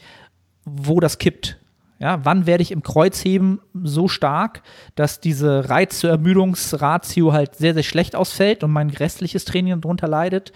[0.64, 1.58] wo das kippt.
[1.98, 4.62] Ja, wann werde ich im Kreuzheben so stark,
[4.96, 10.06] dass diese Reiz zur Ermüdungsratio halt sehr, sehr schlecht ausfällt und mein restliches Training darunter
[10.06, 10.52] leidet?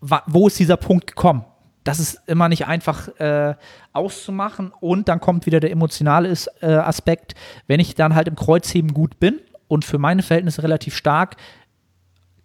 [0.00, 1.44] Wo ist dieser Punkt gekommen?
[1.84, 3.54] Das ist immer nicht einfach äh,
[3.92, 7.34] auszumachen und dann kommt wieder der emotionale äh, Aspekt.
[7.68, 11.36] Wenn ich dann halt im Kreuzheben gut bin und für meine Verhältnisse relativ stark,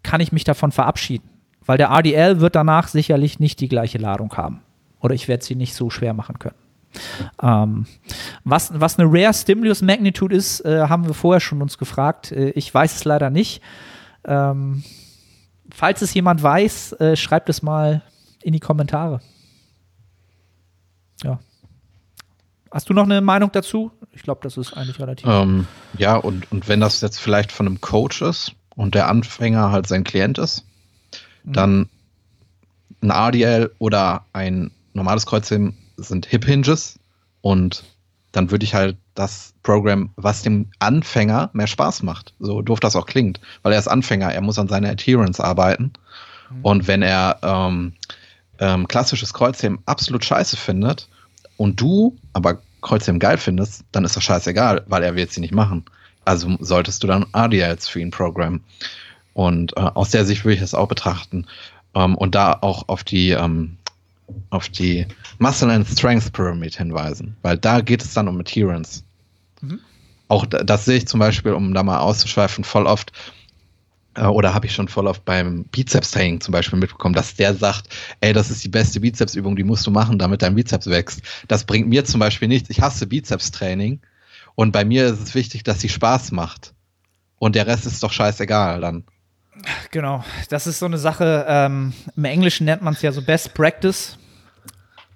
[0.03, 1.29] kann ich mich davon verabschieden.
[1.67, 4.61] Weil der RDL wird danach sicherlich nicht die gleiche Ladung haben.
[4.99, 6.55] Oder ich werde sie nicht so schwer machen können.
[7.41, 7.85] Ähm,
[8.43, 12.31] was, was eine Rare Stimulus Magnitude ist, äh, haben wir vorher schon uns gefragt.
[12.31, 13.61] Äh, ich weiß es leider nicht.
[14.25, 14.83] Ähm,
[15.71, 18.01] falls es jemand weiß, äh, schreibt es mal
[18.41, 19.19] in die Kommentare.
[21.23, 21.39] Ja.
[22.71, 23.91] Hast du noch eine Meinung dazu?
[24.11, 25.27] Ich glaube, das ist eigentlich relativ.
[25.27, 29.71] Ähm, ja, und, und wenn das jetzt vielleicht von einem Coach ist und der Anfänger
[29.71, 30.66] halt sein Klient ist,
[31.47, 31.53] Mhm.
[31.53, 31.89] Dann
[33.01, 36.99] ein RDL oder ein normales Kreuzheben sind Hip Hinges
[37.41, 37.83] und
[38.31, 42.95] dann würde ich halt das Programm, was dem Anfänger mehr Spaß macht, so doof das
[42.95, 45.93] auch klingt, weil er ist Anfänger, er muss an seiner Adherence arbeiten
[46.51, 46.59] mhm.
[46.61, 47.93] und wenn er ähm,
[48.59, 51.07] ähm, klassisches Kreuzheben absolut scheiße findet
[51.55, 55.53] und du aber Kreuzheben geil findest, dann ist das scheißegal, weil er wird sie nicht
[55.53, 55.85] machen.
[56.25, 58.63] Also solltest du dann RDLs für ihn programmen.
[59.37, 61.45] Und äh, aus der Sicht würde ich das auch betrachten.
[61.93, 63.77] Ähm, und da auch auf die, ähm,
[64.49, 65.05] auf die
[65.37, 69.03] Muscle and Strength Pyramid hinweisen, weil da geht es dann um Adherence.
[69.61, 69.79] Mhm.
[70.27, 73.11] Auch das sehe ich zum Beispiel, um da mal auszuschweifen, voll oft,
[74.15, 77.89] äh, oder habe ich schon voll oft beim Bizeps-Training zum Beispiel mitbekommen, dass der sagt,
[78.21, 81.21] ey, das ist die beste Bizepsübung, die musst du machen, damit dein Bizeps wächst.
[81.47, 82.71] Das bringt mir zum Beispiel nichts.
[82.71, 83.99] Ich hasse Bizeps-Training
[84.55, 86.73] und bei mir ist es wichtig, dass sie Spaß macht.
[87.37, 89.03] Und der Rest ist doch scheißegal dann.
[89.91, 93.53] Genau, das ist so eine Sache, ähm, im Englischen nennt man es ja so Best
[93.53, 94.17] Practice.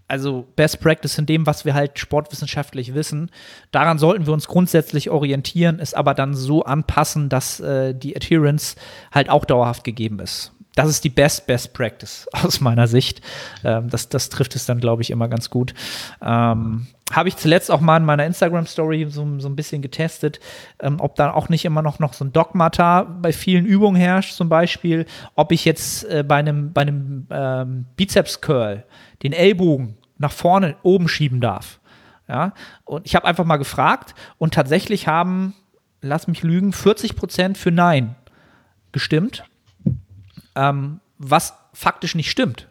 [0.08, 3.32] Also Best Practice in dem, was wir halt sportwissenschaftlich wissen.
[3.72, 8.76] Daran sollten wir uns grundsätzlich orientieren, es aber dann so anpassen, dass äh, die Adherence
[9.14, 13.22] halt auch dauerhaft gegeben ist das ist die Best Best Practice aus meiner Sicht.
[13.64, 15.74] Ähm, das, das trifft es dann, glaube ich, immer ganz gut.
[16.22, 20.40] Ähm, Habe ich zuletzt auch mal in meiner Instagram-Story so, so ein bisschen getestet,
[20.80, 24.34] ähm, ob da auch nicht immer noch, noch so ein Dogmata bei vielen Übungen herrscht,
[24.34, 25.06] zum Beispiel,
[25.36, 28.86] ob ich jetzt äh, bei einem, bei einem ähm, Bizeps-Curl
[29.24, 31.80] den Ellbogen nach vorne oben schieben darf.
[32.28, 32.54] Ja,
[32.86, 35.54] und ich habe einfach mal gefragt und tatsächlich haben,
[36.02, 38.16] lass mich lügen, 40 Prozent für Nein
[38.94, 39.44] gestimmt,
[40.56, 42.68] ähm, was faktisch nicht stimmt.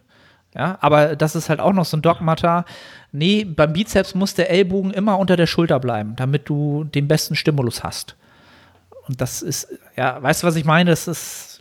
[0.55, 2.65] Ja, aber das ist halt auch noch so ein Dogmata.
[3.13, 7.35] Nee, beim Bizeps muss der Ellbogen immer unter der Schulter bleiben, damit du den besten
[7.35, 8.17] Stimulus hast.
[9.09, 10.93] Und das ist, ja, weißt du, was ich meine?
[10.93, 11.61] Es ist,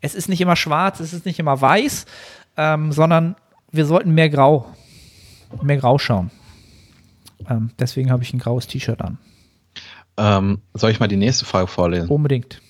[0.00, 2.06] es ist nicht immer schwarz, es ist nicht immer weiß,
[2.56, 3.34] ähm, sondern
[3.72, 4.72] wir sollten mehr grau,
[5.62, 6.30] mehr grau schauen.
[7.48, 9.18] Ähm, deswegen habe ich ein graues T-Shirt an.
[10.16, 12.08] Ähm, soll ich mal die nächste Frage vorlesen?
[12.08, 12.60] Unbedingt.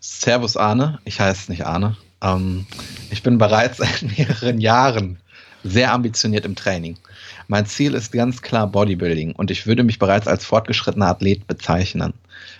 [0.00, 1.96] Servus Arne, ich heiße nicht Arne.
[2.22, 2.66] Ähm,
[3.10, 5.18] ich bin bereits seit mehreren Jahren
[5.62, 6.96] sehr ambitioniert im Training.
[7.50, 12.14] Mein Ziel ist ganz klar Bodybuilding und ich würde mich bereits als fortgeschrittener Athlet bezeichnen.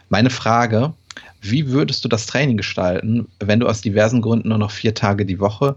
[0.08, 0.94] Meine Frage,
[1.40, 5.24] wie würdest du das Training gestalten, wenn du aus diversen Gründen nur noch vier Tage
[5.24, 5.76] die Woche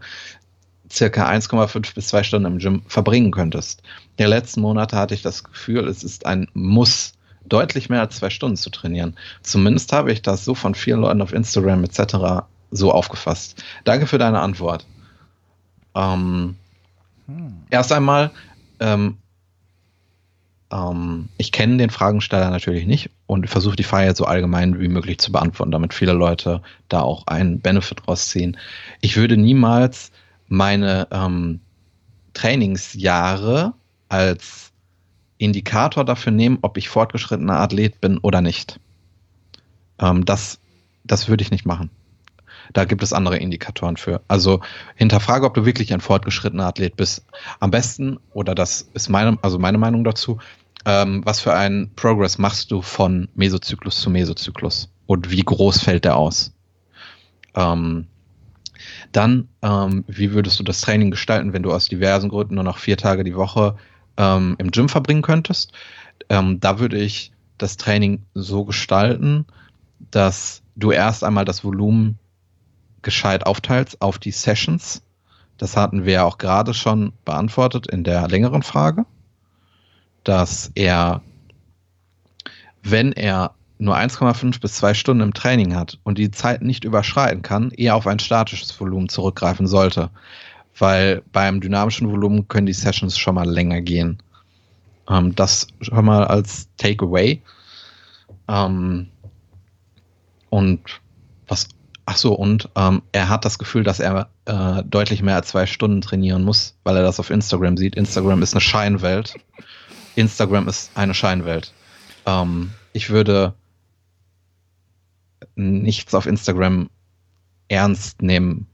[0.91, 3.83] circa 1,5 bis 2 Stunden im Gym verbringen könntest?
[4.17, 7.13] Der letzten Monate hatte ich das Gefühl, es ist ein Muss,
[7.45, 9.15] deutlich mehr als zwei Stunden zu trainieren.
[9.43, 13.63] Zumindest habe ich das so von vielen Leuten auf Instagram etc so aufgefasst.
[13.83, 14.87] Danke für deine Antwort.
[15.93, 16.55] Ähm,
[17.27, 17.53] hm.
[17.69, 18.31] Erst einmal,
[18.83, 19.17] ähm,
[20.71, 25.19] ähm, ich kenne den Fragensteller natürlich nicht und versuche die Frage so allgemein wie möglich
[25.19, 28.57] zu beantworten, damit viele Leute da auch einen Benefit rausziehen.
[29.01, 30.11] Ich würde niemals
[30.47, 31.61] meine ähm,
[32.33, 33.73] Trainingsjahre
[34.09, 34.71] als
[35.37, 38.79] Indikator dafür nehmen, ob ich fortgeschrittener Athlet bin oder nicht.
[39.99, 40.59] Ähm, das,
[41.03, 41.89] das würde ich nicht machen.
[42.71, 44.21] Da gibt es andere Indikatoren für.
[44.27, 44.61] Also
[44.95, 47.25] hinterfrage, ob du wirklich ein fortgeschrittener Athlet bist.
[47.59, 50.39] Am besten, oder das ist meine, also meine Meinung dazu,
[50.85, 54.89] ähm, was für einen Progress machst du von Mesozyklus zu Mesozyklus?
[55.05, 56.53] Und wie groß fällt der aus?
[57.55, 58.07] Ähm,
[59.11, 62.77] dann, ähm, wie würdest du das Training gestalten, wenn du aus diversen Gründen nur noch
[62.77, 63.75] vier Tage die Woche
[64.17, 65.71] ähm, im Gym verbringen könntest?
[66.29, 69.45] Ähm, da würde ich das Training so gestalten,
[70.11, 72.19] dass du erst einmal das Volumen
[73.03, 75.03] gescheit aufteilst auf die Sessions.
[75.57, 79.05] Das hatten wir ja auch gerade schon beantwortet in der längeren Frage,
[80.23, 81.21] dass er,
[82.81, 87.41] wenn er nur 1,5 bis 2 Stunden im Training hat und die Zeit nicht überschreiten
[87.41, 90.09] kann, eher auf ein statisches Volumen zurückgreifen sollte.
[90.77, 94.23] Weil beim dynamischen Volumen können die Sessions schon mal länger gehen.
[95.07, 97.41] Ähm, das schon mal als Takeaway.
[98.47, 99.09] Ähm,
[100.49, 100.81] und
[101.47, 101.67] was
[102.05, 105.65] Ach so, und ähm, er hat das Gefühl, dass er äh, deutlich mehr als zwei
[105.65, 107.95] Stunden trainieren muss, weil er das auf Instagram sieht.
[107.95, 109.35] Instagram ist eine Scheinwelt.
[110.15, 111.73] Instagram ist eine Scheinwelt.
[112.25, 113.53] Ähm, ich würde
[115.55, 116.89] nichts auf Instagram
[117.69, 118.67] ernst nehmen,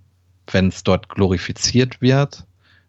[0.47, 2.45] wenn es dort glorifiziert wird,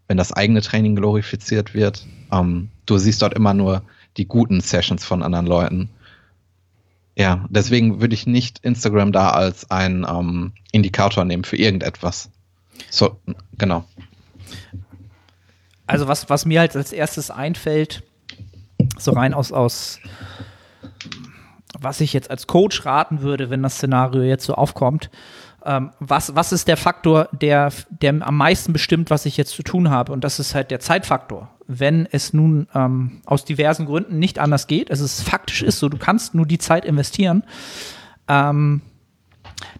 [0.08, 2.06] wenn das eigene Training glorifiziert wird.
[2.32, 3.82] Ähm, du siehst dort immer nur
[4.16, 5.90] die guten Sessions von anderen Leuten
[7.16, 12.30] ja, deswegen würde ich nicht Instagram da als ein ähm, Indikator nehmen für irgendetwas.
[12.90, 13.20] So,
[13.58, 13.84] genau.
[15.86, 18.02] Also was, was mir halt als erstes einfällt,
[18.96, 19.98] so rein aus, aus
[21.78, 25.10] was ich jetzt als Coach raten würde, wenn das Szenario jetzt so aufkommt,
[25.64, 29.62] ähm, was, was ist der Faktor, der, der am meisten bestimmt, was ich jetzt zu
[29.62, 30.12] tun habe?
[30.12, 31.50] Und das ist halt der Zeitfaktor.
[31.72, 35.88] Wenn es nun ähm, aus diversen Gründen nicht anders geht, also es faktisch ist so,
[35.88, 37.44] du kannst nur die Zeit investieren,
[38.26, 38.80] ähm,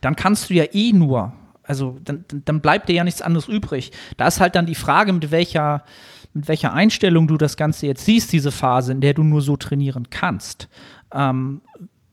[0.01, 1.33] dann kannst du ja eh nur,
[1.65, 3.91] also dann, dann bleibt dir ja nichts anderes übrig.
[4.17, 5.83] Da ist halt dann die Frage, mit welcher,
[6.33, 9.57] mit welcher Einstellung du das Ganze jetzt siehst, diese Phase, in der du nur so
[9.57, 10.69] trainieren kannst.
[11.13, 11.61] Ähm,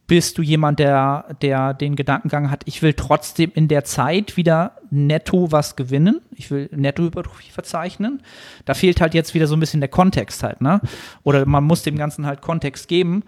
[0.08, 4.78] bist du jemand, der, der den Gedankengang hat, ich will trotzdem in der Zeit wieder
[4.89, 8.24] netto was gewinnen, ich will Nettohypertrophie verzeichnen.
[8.64, 10.80] Da fehlt halt jetzt wieder so ein bisschen der Kontext halt, ne?
[11.24, 13.24] Oder man muss dem Ganzen halt Kontext geben.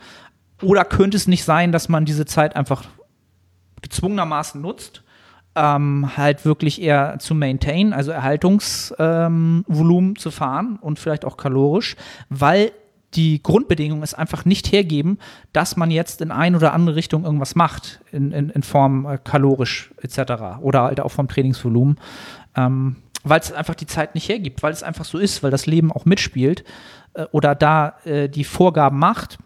[0.62, 2.86] Oder könnte es nicht sein, dass man diese Zeit einfach
[3.82, 5.04] gezwungenermaßen nutzt,
[5.56, 11.96] ähm, halt wirklich eher zu maintain, also Erhaltungsvolumen ähm, zu fahren und vielleicht auch kalorisch,
[12.30, 12.72] weil
[13.16, 15.18] die Grundbedingungen es einfach nicht hergeben,
[15.52, 19.18] dass man jetzt in eine oder andere Richtung irgendwas macht, in, in, in Form äh,
[19.18, 20.60] kalorisch etc.
[20.62, 22.00] oder halt auch vom Trainingsvolumen,
[22.56, 25.66] ähm, weil es einfach die Zeit nicht hergibt, weil es einfach so ist, weil das
[25.66, 26.64] Leben auch mitspielt
[27.14, 29.38] äh, oder da äh, die Vorgaben macht.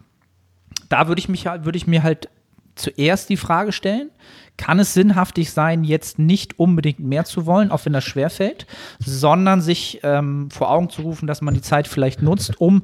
[0.90, 2.28] Da würde ich mich würde ich mir halt
[2.74, 4.10] zuerst die Frage stellen,
[4.56, 8.66] kann es sinnhaftig sein, jetzt nicht unbedingt mehr zu wollen, auch wenn das schwerfällt,
[8.98, 12.82] sondern sich ähm, vor Augen zu rufen, dass man die Zeit vielleicht nutzt, um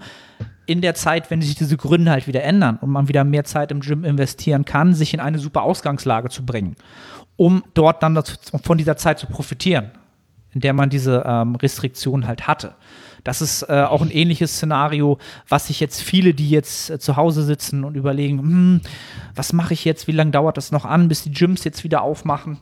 [0.71, 3.73] in der Zeit, wenn sich diese Gründe halt wieder ändern und man wieder mehr Zeit
[3.73, 6.77] im Gym investieren kann, sich in eine super Ausgangslage zu bringen,
[7.35, 8.23] um dort dann
[8.63, 9.91] von dieser Zeit zu profitieren,
[10.55, 12.77] in der man diese ähm, Restriktion halt hatte.
[13.25, 15.19] Das ist äh, auch ein ähnliches Szenario,
[15.49, 18.81] was sich jetzt viele, die jetzt äh, zu Hause sitzen und überlegen, hm,
[19.35, 22.03] was mache ich jetzt, wie lange dauert das noch an, bis die Gyms jetzt wieder
[22.03, 22.61] aufmachen.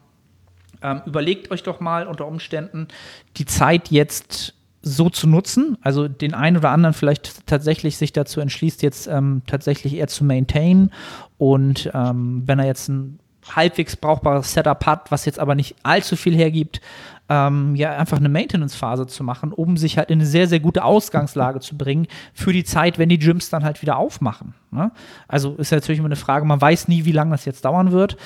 [0.80, 2.88] Ähm, überlegt euch doch mal unter Umständen
[3.36, 8.40] die Zeit jetzt so zu nutzen, also den einen oder anderen vielleicht tatsächlich sich dazu
[8.40, 10.90] entschließt, jetzt ähm, tatsächlich eher zu maintain
[11.36, 13.18] und ähm, wenn er jetzt ein
[13.54, 16.80] halbwegs brauchbares Setup hat, was jetzt aber nicht allzu viel hergibt,
[17.28, 20.82] ähm, ja, einfach eine Maintenance-Phase zu machen, um sich halt in eine sehr, sehr gute
[20.82, 24.54] Ausgangslage zu bringen für die Zeit, wenn die Gyms dann halt wieder aufmachen.
[24.70, 24.90] Ne?
[25.26, 27.92] Also ist ja natürlich immer eine Frage, man weiß nie, wie lange das jetzt dauern
[27.92, 28.16] wird.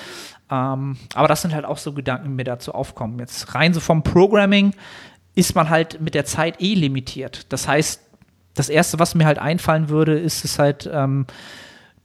[0.51, 3.19] Ähm, aber das sind halt auch so Gedanken, die mir dazu aufkommen.
[3.19, 4.73] Jetzt rein so vom Programming
[5.35, 7.47] ist man halt mit der Zeit eh limitiert.
[7.53, 8.01] Das heißt,
[8.55, 11.27] das Erste, was mir halt einfallen würde, ist es halt, ähm,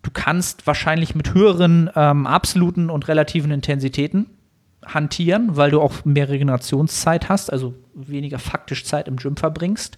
[0.02, 4.28] du kannst wahrscheinlich mit höheren ähm, absoluten und relativen Intensitäten
[4.86, 9.98] hantieren, weil du auch mehr Regenerationszeit hast, also weniger faktisch Zeit im Gym verbringst.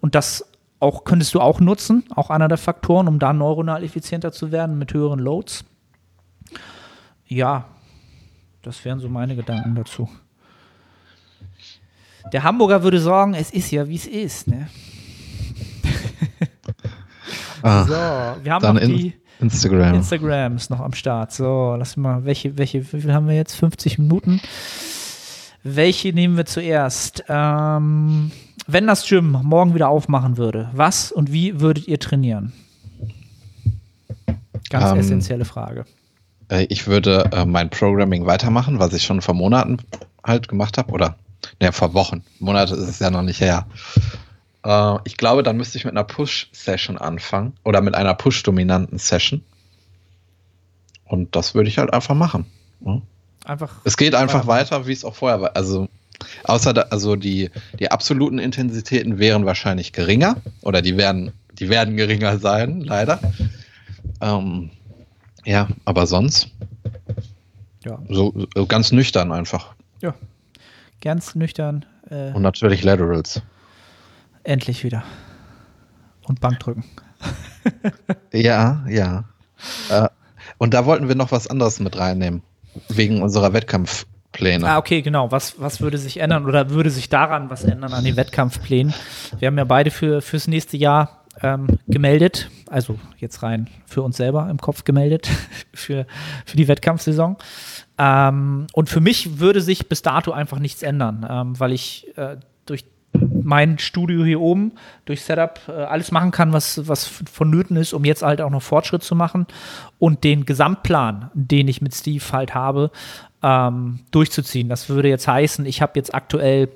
[0.00, 0.44] Und das
[0.80, 4.78] auch könntest du auch nutzen, auch einer der Faktoren, um da neuronal effizienter zu werden
[4.78, 5.64] mit höheren Loads.
[7.26, 7.66] Ja,
[8.62, 10.08] das wären so meine Gedanken dazu.
[12.32, 14.48] Der Hamburger würde sagen, es ist ja, wie es ist.
[14.48, 14.68] Ne?
[17.62, 17.92] Ah, so,
[18.44, 19.94] wir haben dann noch in die Instagram.
[19.94, 21.32] Instagram ist noch am Start.
[21.32, 23.54] So, lass mal, welche, welche, wie viel haben wir jetzt?
[23.54, 24.40] 50 Minuten.
[25.62, 27.24] Welche nehmen wir zuerst?
[27.28, 28.30] Ähm,
[28.66, 32.52] wenn das Gym morgen wieder aufmachen würde, was und wie würdet ihr trainieren?
[34.68, 35.84] Ganz Ähm, essentielle Frage.
[36.48, 39.78] Äh, Ich würde äh, mein Programming weitermachen, was ich schon vor Monaten
[40.22, 40.92] halt gemacht habe.
[40.92, 41.16] Oder
[41.60, 42.22] ne, vor Wochen.
[42.38, 43.66] Monate ist es ja noch nicht her.
[44.64, 47.54] Äh, ich glaube, dann müsste ich mit einer Push-Session anfangen.
[47.64, 49.42] Oder mit einer Push-dominanten Session.
[51.04, 52.46] Und das würde ich halt einfach machen.
[52.84, 53.00] Ja.
[53.44, 53.74] Einfach.
[53.84, 55.54] Es geht einfach weiter, wie es auch vorher war.
[55.54, 55.88] Also,
[56.44, 60.36] außer da, also die, die absoluten Intensitäten wären wahrscheinlich geringer.
[60.62, 63.20] Oder die werden, die werden geringer sein, leider.
[64.22, 64.70] Ähm,
[65.44, 66.48] ja, aber sonst
[67.84, 69.74] Ja, so, so ganz nüchtern einfach.
[70.00, 70.14] ja.
[71.04, 71.84] Ganz nüchtern.
[72.08, 73.42] Äh, Und natürlich Laterals.
[74.42, 75.04] endlich wieder.
[76.26, 76.84] Und Bankdrücken.
[78.32, 79.24] Ja, ja.
[79.90, 80.08] Äh,
[80.56, 82.42] und da wollten wir noch was anderes mit reinnehmen.
[82.88, 84.66] Wegen unserer Wettkampfpläne.
[84.66, 85.30] Ah, okay, genau.
[85.30, 88.94] Was, was würde sich ändern oder würde sich daran was ändern an den Wettkampfplänen?
[89.38, 94.16] Wir haben ja beide für, fürs nächste Jahr ähm, gemeldet, also jetzt rein für uns
[94.16, 95.28] selber im Kopf gemeldet,
[95.74, 96.06] für,
[96.46, 97.36] für die Wettkampfsaison.
[97.98, 102.36] Ähm, und für mich würde sich bis dato einfach nichts ändern, ähm, weil ich äh,
[102.66, 104.72] durch mein Studio hier oben,
[105.04, 108.62] durch Setup, äh, alles machen kann, was, was vonnöten ist, um jetzt halt auch noch
[108.62, 109.46] Fortschritt zu machen
[109.98, 112.90] und den Gesamtplan, den ich mit Steve halt habe,
[113.42, 114.68] ähm, durchzuziehen.
[114.68, 116.68] Das würde jetzt heißen, ich habe jetzt aktuell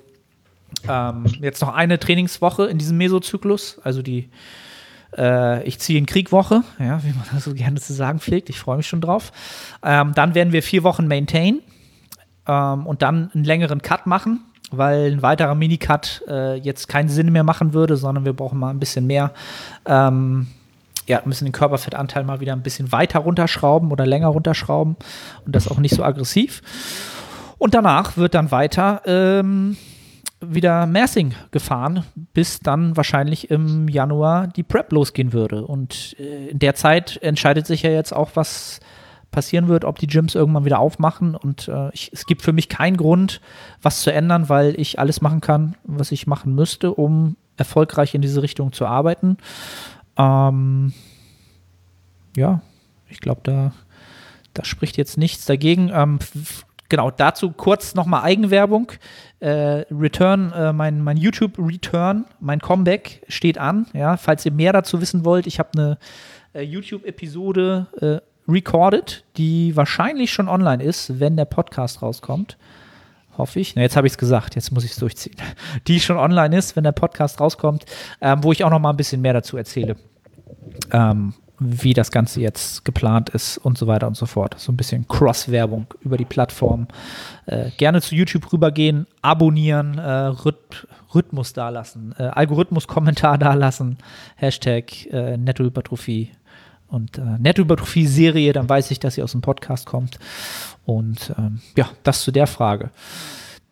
[0.88, 4.28] ähm, jetzt noch eine Trainingswoche in diesem Mesozyklus, also die
[5.16, 8.50] äh, ich ziehe in Kriegwoche, ja, wie man das so gerne zu sagen pflegt.
[8.50, 9.32] Ich freue mich schon drauf.
[9.82, 11.60] Ähm, dann werden wir vier Wochen maintain
[12.46, 14.40] ähm, und dann einen längeren Cut machen,
[14.70, 18.70] weil ein weiterer Minicut äh, jetzt keinen Sinn mehr machen würde, sondern wir brauchen mal
[18.70, 19.32] ein bisschen mehr.
[19.86, 20.48] Ähm,
[21.06, 24.96] ja, müssen den Körperfettanteil mal wieder ein bisschen weiter runterschrauben oder länger runterschrauben
[25.46, 26.60] und das auch nicht so aggressiv.
[27.56, 29.76] Und danach wird dann weiter ähm,
[30.40, 35.64] wieder Mersing gefahren, bis dann wahrscheinlich im Januar die Prep losgehen würde.
[35.64, 38.80] Und äh, in der Zeit entscheidet sich ja jetzt auch, was
[39.30, 41.34] passieren wird, ob die Gyms irgendwann wieder aufmachen.
[41.34, 43.40] Und äh, ich, es gibt für mich keinen Grund,
[43.82, 48.22] was zu ändern, weil ich alles machen kann, was ich machen müsste, um erfolgreich in
[48.22, 49.36] diese Richtung zu arbeiten.
[50.16, 50.92] Ähm,
[52.36, 52.62] ja,
[53.08, 53.72] ich glaube, da,
[54.54, 55.90] da spricht jetzt nichts dagegen.
[55.92, 56.18] Ähm,
[56.88, 58.92] genau, dazu kurz nochmal Eigenwerbung.
[59.40, 63.86] Äh, Return, äh, mein, mein YouTube-Return, mein Comeback steht an.
[63.92, 65.98] Ja, falls ihr mehr dazu wissen wollt, ich habe eine
[66.54, 72.56] äh, YouTube-Episode äh, recorded, die wahrscheinlich schon online ist, wenn der Podcast rauskommt.
[73.36, 73.76] Hoffe ich.
[73.76, 75.36] Na, jetzt habe ich es gesagt, jetzt muss ich es durchziehen.
[75.86, 77.84] Die schon online ist, wenn der Podcast rauskommt,
[78.20, 79.94] ähm, wo ich auch noch mal ein bisschen mehr dazu erzähle.
[80.92, 84.54] Ähm, wie das Ganze jetzt geplant ist und so weiter und so fort.
[84.58, 86.86] So ein bisschen Cross-Werbung über die Plattform.
[87.46, 93.96] Äh, gerne zu YouTube rübergehen, abonnieren, äh, Rhyth Rhythmus dalassen, äh, Algorithmus-Kommentar dalassen,
[94.36, 96.30] Hashtag äh, Nettohypertrophie
[96.88, 100.18] und äh, Nettohypertrophie-Serie, dann weiß ich, dass sie aus dem Podcast kommt.
[100.84, 102.90] Und ähm, ja, das zu der Frage.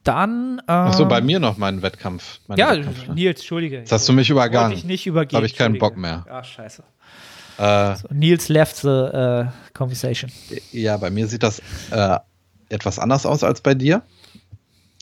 [0.05, 0.61] Dann.
[0.68, 2.41] Äh, Achso, bei mir noch mein Wettkampf.
[2.55, 3.14] Ja, Wettkampfpläne.
[3.14, 3.78] Nils, Entschuldige.
[3.78, 4.68] Jetzt hast du mich übergangen.
[4.68, 5.37] Wollte ich nicht übergehen.
[5.37, 6.24] Habe ich keinen Bock mehr.
[6.30, 6.84] Ah, scheiße.
[7.59, 10.31] Äh, So, Nils left the äh, conversation.
[10.73, 12.19] Ja, bei mir sieht das äh,
[12.69, 14.03] etwas anders aus als bei dir.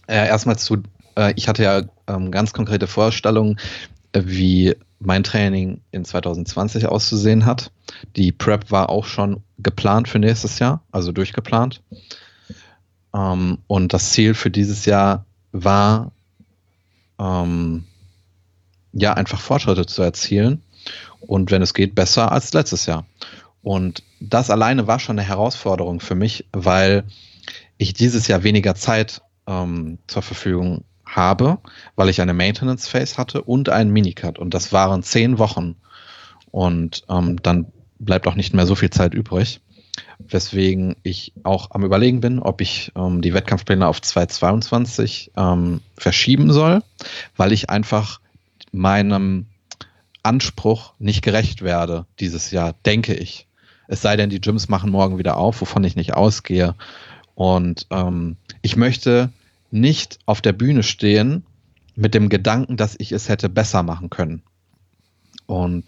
[0.06, 0.82] Äh, erstmal zu,
[1.16, 3.58] äh, ich hatte ja ähm, ganz konkrete Vorstellungen,
[4.12, 7.72] wie mein Training in 2020 auszusehen hat.
[8.16, 11.82] Die Prep war auch schon geplant für nächstes Jahr, also durchgeplant.
[13.14, 16.12] Ähm, und das Ziel für dieses Jahr war,
[17.18, 17.84] ähm,
[18.92, 20.62] ja, einfach Fortschritte zu erzielen
[21.26, 23.06] und wenn es geht, besser als letztes Jahr.
[23.62, 27.04] Und das alleine war schon eine Herausforderung für mich, weil
[27.78, 31.58] ich dieses Jahr weniger Zeit ähm, zur Verfügung habe,
[31.96, 34.38] weil ich eine Maintenance Phase hatte und einen Minicut.
[34.38, 35.76] Und das waren zehn Wochen.
[36.50, 37.66] Und ähm, dann
[37.98, 39.60] bleibt auch nicht mehr so viel Zeit übrig.
[40.18, 46.52] Weswegen ich auch am Überlegen bin, ob ich ähm, die Wettkampfpläne auf 2022 ähm, verschieben
[46.52, 46.82] soll,
[47.36, 48.20] weil ich einfach
[48.72, 49.46] meinem
[50.24, 53.46] Anspruch nicht gerecht werde dieses Jahr, denke ich.
[53.86, 56.74] Es sei denn, die Gyms machen morgen wieder auf, wovon ich nicht ausgehe.
[57.34, 59.30] Und ähm, ich möchte
[59.70, 61.44] nicht auf der Bühne stehen
[61.94, 64.42] mit dem Gedanken, dass ich es hätte besser machen können.
[65.46, 65.84] Und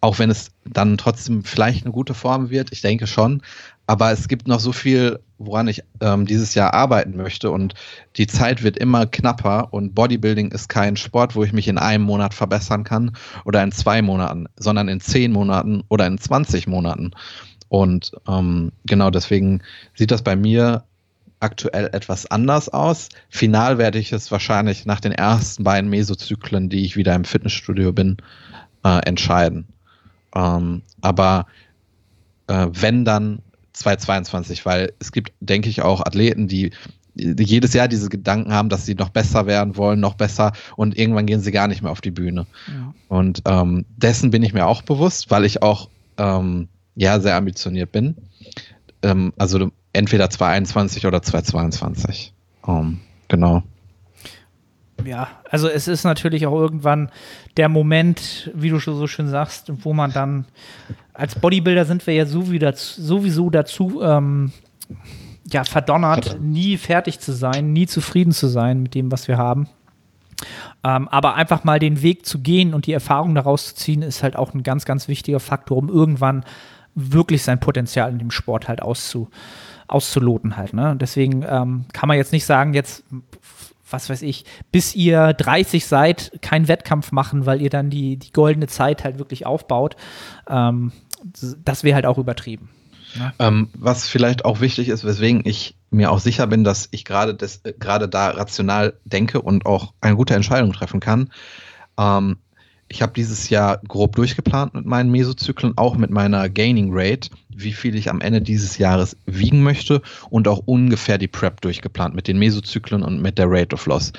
[0.00, 3.42] auch wenn es dann trotzdem vielleicht eine gute Form wird, ich denke schon,
[3.86, 7.74] aber es gibt noch so viel, woran ich ähm, dieses Jahr arbeiten möchte und
[8.16, 12.04] die Zeit wird immer knapper und Bodybuilding ist kein Sport, wo ich mich in einem
[12.04, 17.12] Monat verbessern kann oder in zwei Monaten, sondern in zehn Monaten oder in 20 Monaten.
[17.68, 19.62] Und ähm, genau deswegen
[19.94, 20.84] sieht das bei mir
[21.40, 23.08] aktuell etwas anders aus.
[23.30, 27.92] Final werde ich es wahrscheinlich nach den ersten beiden Mesozyklen, die ich wieder im Fitnessstudio
[27.92, 28.18] bin,
[28.84, 29.68] äh, entscheiden.
[30.34, 31.46] Ähm, aber
[32.46, 33.40] äh, wenn dann
[33.72, 36.70] 2022, weil es gibt, denke ich, auch Athleten, die,
[37.14, 41.26] jedes Jahr diese Gedanken haben, dass sie noch besser werden wollen, noch besser und irgendwann
[41.26, 42.46] gehen sie gar nicht mehr auf die Bühne.
[42.68, 42.94] Ja.
[43.08, 47.92] Und ähm, dessen bin ich mir auch bewusst, weil ich auch ähm, ja sehr ambitioniert
[47.92, 48.16] bin.
[49.02, 52.32] Ähm, also entweder 2021 oder 2022.
[52.62, 53.62] Um, genau.
[55.04, 57.10] Ja, also es ist natürlich auch irgendwann
[57.56, 60.46] der Moment, wie du schon so schön sagst, wo man dann
[61.12, 64.52] als Bodybuilder sind wir ja sowieso dazu ähm,
[65.50, 69.68] ja, verdonnert, nie fertig zu sein, nie zufrieden zu sein mit dem, was wir haben.
[70.82, 74.22] Ähm, aber einfach mal den Weg zu gehen und die Erfahrung daraus zu ziehen, ist
[74.22, 76.44] halt auch ein ganz, ganz wichtiger Faktor, um irgendwann
[76.94, 79.28] wirklich sein Potenzial in dem Sport halt auszu,
[79.88, 80.72] auszuloten halt.
[80.72, 80.96] Ne?
[80.98, 83.04] Deswegen ähm, kann man jetzt nicht sagen, jetzt
[83.92, 88.32] was weiß ich, bis ihr 30 seid, keinen Wettkampf machen, weil ihr dann die, die
[88.32, 89.96] goldene Zeit halt wirklich aufbaut.
[90.48, 90.92] Ähm,
[91.64, 92.70] das wäre halt auch übertrieben.
[93.16, 93.32] Ne?
[93.38, 97.36] Ähm, was vielleicht auch wichtig ist, weswegen ich mir auch sicher bin, dass ich gerade
[97.64, 101.30] äh, gerade da rational denke und auch eine gute Entscheidung treffen kann.
[101.98, 102.38] Ähm,
[102.90, 107.72] ich habe dieses Jahr grob durchgeplant mit meinen Mesozyklen, auch mit meiner Gaining Rate, wie
[107.72, 112.26] viel ich am Ende dieses Jahres wiegen möchte und auch ungefähr die Prep durchgeplant mit
[112.26, 114.12] den Mesozyklen und mit der Rate of Loss.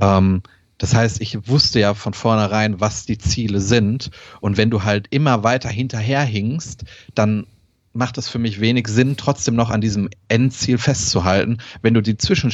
[0.00, 0.42] Ähm,
[0.76, 4.10] das heißt, ich wusste ja von vornherein, was die Ziele sind.
[4.40, 7.46] Und wenn du halt immer weiter hinterherhingst, dann
[7.92, 12.16] macht es für mich wenig Sinn, trotzdem noch an diesem Endziel festzuhalten, wenn du die
[12.18, 12.52] Zwischen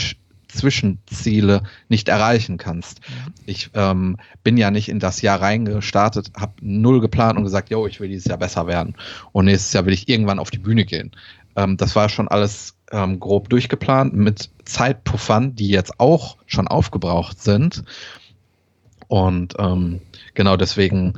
[0.56, 3.00] Zwischenziele nicht erreichen kannst.
[3.00, 3.32] Mhm.
[3.46, 7.86] Ich ähm, bin ja nicht in das Jahr reingestartet, habe null geplant und gesagt, yo,
[7.86, 8.94] ich will dieses Jahr besser werden.
[9.32, 11.12] Und nächstes Jahr will ich irgendwann auf die Bühne gehen.
[11.56, 17.42] Ähm, das war schon alles ähm, grob durchgeplant mit Zeitpuffern, die jetzt auch schon aufgebraucht
[17.42, 17.84] sind.
[19.08, 20.00] Und ähm,
[20.34, 21.14] genau deswegen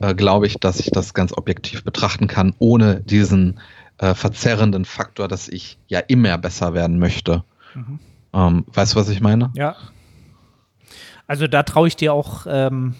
[0.00, 3.60] äh, glaube ich, dass ich das ganz objektiv betrachten kann, ohne diesen
[3.98, 7.44] äh, verzerrenden Faktor, dass ich ja immer besser werden möchte.
[7.74, 7.98] Mhm.
[8.32, 9.50] Ähm, weißt du, was ich meine?
[9.54, 9.76] Ja.
[11.26, 12.94] Also da traue ich dir auch ähm,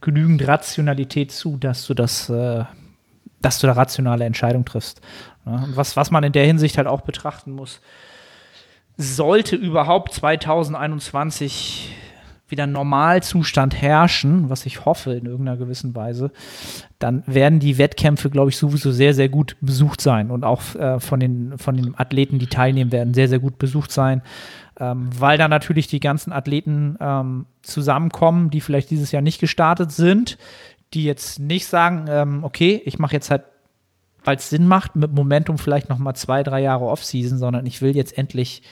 [0.00, 2.64] genügend Rationalität zu, dass du das, äh,
[3.40, 5.00] dass du da rationale Entscheidungen triffst.
[5.46, 7.80] Ja, was, was man in der Hinsicht halt auch betrachten muss,
[8.96, 11.94] sollte überhaupt 2021
[12.50, 16.30] wieder Normalzustand herrschen, was ich hoffe in irgendeiner gewissen Weise,
[16.98, 20.30] dann werden die Wettkämpfe, glaube ich, sowieso sehr, sehr gut besucht sein.
[20.30, 23.92] Und auch äh, von, den, von den Athleten, die teilnehmen werden, sehr, sehr gut besucht
[23.92, 24.22] sein,
[24.80, 29.92] ähm, weil da natürlich die ganzen Athleten ähm, zusammenkommen, die vielleicht dieses Jahr nicht gestartet
[29.92, 30.38] sind,
[30.94, 33.44] die jetzt nicht sagen, ähm, okay, ich mache jetzt halt
[34.24, 37.80] weil es Sinn macht, mit Momentum vielleicht noch mal zwei, drei Jahre Offseason, sondern ich
[37.80, 38.62] will jetzt endlich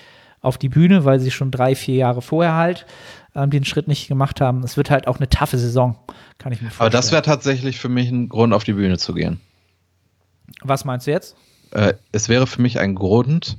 [0.43, 2.85] auf die Bühne, weil sie schon drei, vier Jahre vorher halt
[3.37, 4.65] ähm, den Schritt nicht gemacht haben.
[4.65, 5.97] Es wird halt auch eine taffe Saison,
[6.39, 6.87] kann ich mir vorstellen.
[6.87, 9.41] Aber das wäre tatsächlich für mich ein Grund, auf die Bühne zu gehen.
[10.63, 11.37] Was meinst du jetzt?
[11.71, 13.59] Äh, es wäre für mich ein Grund,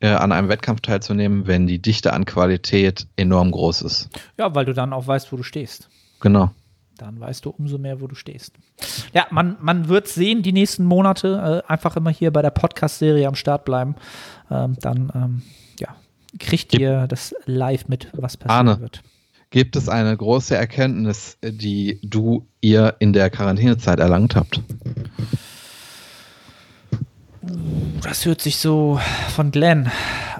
[0.00, 4.08] äh, an einem Wettkampf teilzunehmen, wenn die Dichte an Qualität enorm groß ist.
[4.38, 5.88] Ja, weil du dann auch weißt, wo du stehst.
[6.20, 6.50] Genau.
[6.96, 8.54] Dann weißt du umso mehr, wo du stehst.
[9.12, 11.62] Ja, man, man wird sehen, die nächsten Monate.
[11.66, 13.94] Äh, einfach immer hier bei der Podcast-Serie am Start bleiben.
[14.50, 15.42] Ähm, dann, ähm,
[15.78, 15.94] ja,
[16.38, 19.02] kriegt ihr das live mit, was passieren Arne, wird.
[19.50, 24.60] Gibt es eine große Erkenntnis, die du ihr in der Quarantänezeit erlangt habt?
[28.02, 29.00] Das hört sich so
[29.34, 29.90] von Glenn.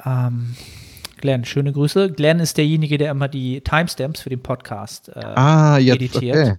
[0.05, 0.55] Ähm,
[1.17, 2.13] Glenn, schöne Grüße.
[2.13, 6.37] Glenn ist derjenige, der immer die Timestamps für den Podcast äh, ah, jetzt, editiert.
[6.37, 6.57] Okay.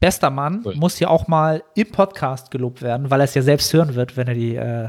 [0.00, 0.74] Bester Mann cool.
[0.76, 4.16] muss ja auch mal im Podcast gelobt werden, weil er es ja selbst hören wird,
[4.16, 4.88] wenn er die, äh,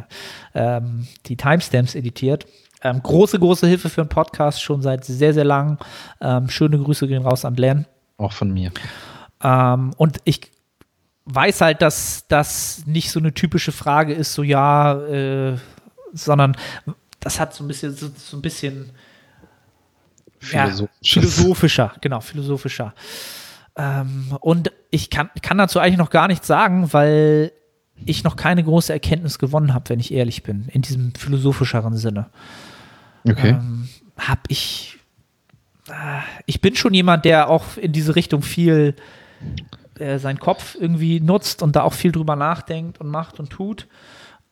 [0.56, 2.48] ähm, die Timestamps editiert.
[2.84, 5.78] Ähm, große, große Hilfe für einen Podcast, schon seit sehr, sehr lang.
[6.20, 7.86] Ähm, schöne Grüße gehen raus an Glenn.
[8.18, 8.72] Auch von mir.
[9.44, 10.52] Ähm, und ich
[11.26, 15.58] weiß halt, dass das nicht so eine typische Frage ist, so ja, äh,
[16.14, 16.58] sondern
[17.20, 18.92] das hat so ein bisschen, so, so ein bisschen
[20.52, 20.70] ja,
[21.04, 22.94] philosophischer, genau, philosophischer.
[23.76, 27.52] Ähm, und ich kann, kann dazu eigentlich noch gar nichts sagen, weil
[28.06, 32.30] ich noch keine große Erkenntnis gewonnen habe, wenn ich ehrlich bin, in diesem philosophischeren Sinne.
[33.28, 33.52] Okay.
[33.52, 34.98] Ähm, hab ich.
[35.88, 38.96] Äh, ich bin schon jemand, der auch in diese Richtung viel
[40.00, 43.88] äh, seinen Kopf irgendwie nutzt und da auch viel drüber nachdenkt und macht und tut.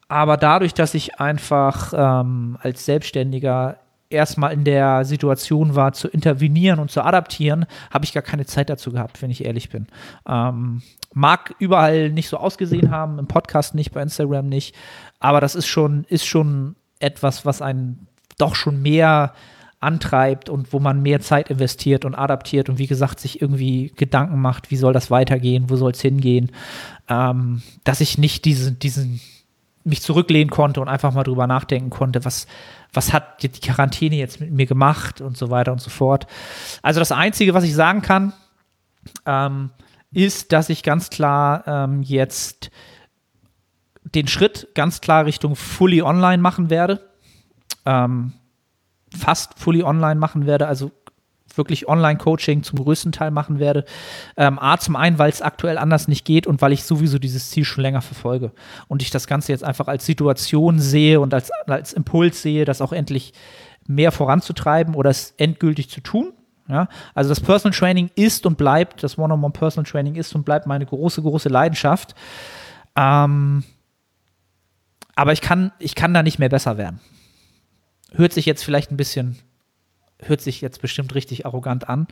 [0.07, 3.78] Aber dadurch, dass ich einfach ähm, als Selbstständiger
[4.09, 8.70] erstmal in der Situation war, zu intervenieren und zu adaptieren, habe ich gar keine Zeit
[8.70, 9.88] dazu gehabt, wenn ich ehrlich bin.
[10.28, 10.82] Ähm,
[11.13, 14.76] mag überall nicht so ausgesehen haben, im Podcast nicht, bei Instagram nicht,
[15.20, 18.07] aber das ist schon, ist schon etwas, was einen
[18.39, 19.33] doch schon mehr
[19.79, 24.41] antreibt und wo man mehr Zeit investiert und adaptiert und wie gesagt sich irgendwie Gedanken
[24.41, 26.51] macht, wie soll das weitergehen, wo soll es hingehen,
[27.07, 29.21] ähm, dass ich nicht diese, diesen
[29.85, 32.45] mich zurücklehnen konnte und einfach mal drüber nachdenken konnte, was,
[32.91, 36.27] was hat die Quarantäne jetzt mit mir gemacht und so weiter und so fort.
[36.81, 38.33] Also das Einzige, was ich sagen kann,
[39.25, 39.71] ähm,
[40.11, 42.69] ist, dass ich ganz klar ähm, jetzt
[44.03, 47.09] den Schritt ganz klar Richtung Fully Online machen werde
[47.86, 48.34] ähm,
[49.15, 50.91] fast fully online machen werde, also
[51.55, 53.86] wirklich Online-Coaching zum größten Teil machen werde.
[54.38, 57.49] Ähm, A, zum einen, weil es aktuell anders nicht geht und weil ich sowieso dieses
[57.49, 58.51] Ziel schon länger verfolge
[58.88, 62.82] und ich das Ganze jetzt einfach als Situation sehe und als, als Impuls sehe, das
[62.82, 63.34] auch endlich
[63.88, 66.34] mehr voranzutreiben oder es endgültig zu tun.
[66.67, 70.67] Ja, also das Personal Training ist und bleibt, das One-on-One Personal Training ist und bleibt
[70.67, 72.13] meine große, große Leidenschaft.
[72.95, 73.63] Ähm,
[75.15, 76.99] aber ich kann, ich kann da nicht mehr besser werden
[78.14, 79.38] hört sich jetzt vielleicht ein bisschen,
[80.22, 82.07] hört sich jetzt bestimmt richtig arrogant an.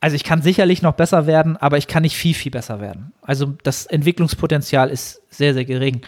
[0.00, 3.12] Also ich kann sicherlich noch besser werden, aber ich kann nicht viel, viel besser werden.
[3.20, 6.02] Also das Entwicklungspotenzial ist sehr, sehr gering.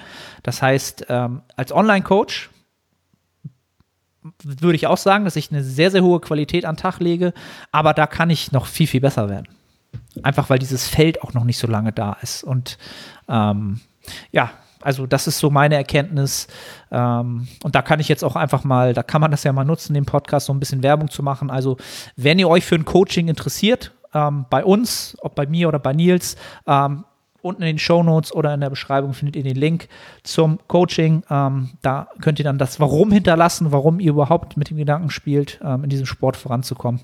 [0.44, 2.50] Das heißt, ähm, als Online-Coach
[4.42, 7.32] würde ich auch sagen, dass ich eine sehr, sehr hohe Qualität an den Tag lege,
[7.72, 9.48] aber da kann ich noch viel, viel besser werden.
[10.22, 12.44] Einfach weil dieses Feld auch noch nicht so lange da ist.
[12.44, 12.78] Und
[13.28, 13.80] ähm,
[14.30, 14.52] ja,
[14.82, 16.48] also das ist so meine Erkenntnis.
[16.90, 19.64] Ähm, und da kann ich jetzt auch einfach mal, da kann man das ja mal
[19.64, 21.50] nutzen, den Podcast so ein bisschen Werbung zu machen.
[21.50, 21.76] Also
[22.16, 25.92] wenn ihr euch für ein Coaching interessiert, ähm, bei uns, ob bei mir oder bei
[25.92, 27.04] Nils, ähm,
[27.42, 29.88] unten in den Show Notes oder in der Beschreibung findet ihr den Link
[30.24, 31.22] zum Coaching.
[31.30, 35.58] Ähm, da könnt ihr dann das Warum hinterlassen, warum ihr überhaupt mit dem Gedanken spielt,
[35.64, 37.00] ähm, in diesem Sport voranzukommen.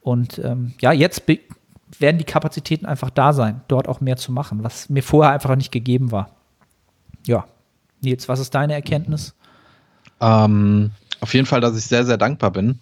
[0.00, 1.24] Und ähm, ja, jetzt
[1.98, 5.56] werden die Kapazitäten einfach da sein, dort auch mehr zu machen, was mir vorher einfach
[5.56, 6.41] nicht gegeben war
[7.26, 7.46] ja.
[8.00, 9.34] Nils, was ist deine Erkenntnis?
[10.20, 12.80] Ähm, auf jeden Fall, dass ich sehr, sehr dankbar bin,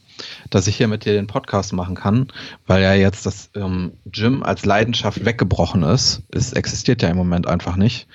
[0.49, 2.28] dass ich hier mit dir den Podcast machen kann,
[2.66, 6.22] weil ja jetzt das ähm, Gym als Leidenschaft weggebrochen ist.
[6.30, 8.09] Es existiert ja im Moment einfach nicht.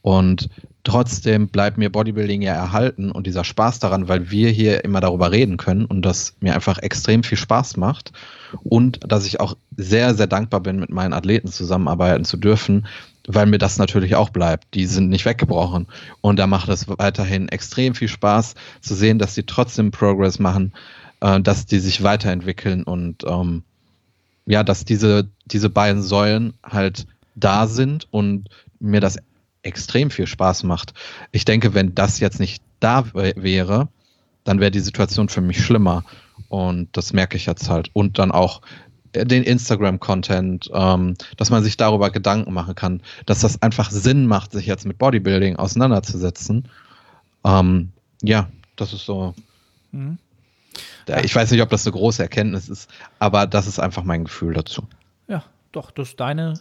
[0.00, 0.48] Und
[0.84, 5.32] trotzdem bleibt mir Bodybuilding ja erhalten und dieser Spaß daran, weil wir hier immer darüber
[5.32, 8.12] reden können und das mir einfach extrem viel Spaß macht
[8.62, 12.86] und dass ich auch sehr, sehr dankbar bin, mit meinen Athleten zusammenarbeiten zu dürfen,
[13.28, 14.74] weil mir das natürlich auch bleibt.
[14.74, 15.86] Die sind nicht weggebrochen.
[16.22, 20.72] Und da macht es weiterhin extrem viel Spaß zu sehen, dass die trotzdem Progress machen,
[21.20, 23.62] äh, dass die sich weiterentwickeln und ähm,
[24.46, 28.48] ja, dass diese, diese beiden Säulen halt da sind und
[28.80, 29.18] mir das
[29.62, 30.94] extrem viel Spaß macht.
[31.30, 33.88] Ich denke, wenn das jetzt nicht da wäre,
[34.44, 36.04] dann wäre die Situation für mich schlimmer.
[36.48, 37.90] Und das merke ich jetzt halt.
[37.92, 38.62] Und dann auch
[39.14, 44.52] den Instagram-Content, ähm, dass man sich darüber Gedanken machen kann, dass das einfach Sinn macht,
[44.52, 46.68] sich jetzt mit Bodybuilding auseinanderzusetzen.
[47.44, 47.90] Ähm,
[48.22, 49.34] ja, das ist so.
[49.92, 50.18] Mhm.
[51.22, 54.52] Ich weiß nicht, ob das eine große Erkenntnis ist, aber das ist einfach mein Gefühl
[54.52, 54.82] dazu.
[55.26, 55.42] Ja,
[55.72, 56.54] doch, das ist deine,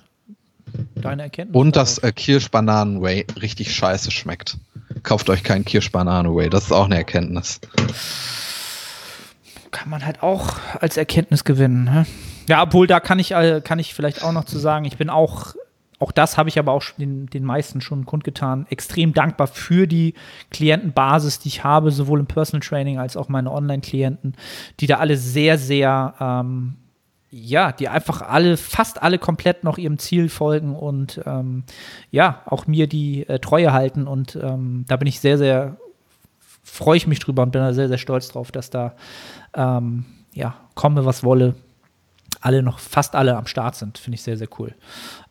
[0.96, 1.60] deine Erkenntnis.
[1.60, 4.58] Und dass äh, Kirschbananen-Way richtig scheiße schmeckt.
[5.04, 7.60] Kauft euch keinen Kirschbananen-Way, das ist auch eine Erkenntnis.
[9.72, 11.84] Kann man halt auch als Erkenntnis gewinnen.
[11.84, 12.06] Ne?
[12.48, 15.10] Ja, obwohl da kann ich, äh, kann ich vielleicht auch noch zu sagen, ich bin
[15.10, 15.56] auch,
[16.00, 20.14] auch das habe ich aber auch den, den meisten schon kundgetan, extrem dankbar für die
[20.52, 24.36] Klientenbasis, die ich habe, sowohl im Personal Training als auch meine Online-Klienten,
[24.80, 26.78] die da alle sehr, sehr ähm,
[27.30, 31.64] ja, die einfach alle, fast alle komplett noch ihrem Ziel folgen und ähm,
[32.10, 34.08] ja, auch mir die äh, Treue halten.
[34.08, 35.78] Und ähm, da bin ich sehr, sehr,
[36.64, 38.96] freue ich mich drüber und bin da sehr, sehr stolz drauf, dass da,
[39.54, 41.56] ähm, ja, komme, was wolle,
[42.42, 43.98] alle noch, fast alle am Start sind.
[43.98, 44.74] Finde ich sehr, sehr cool.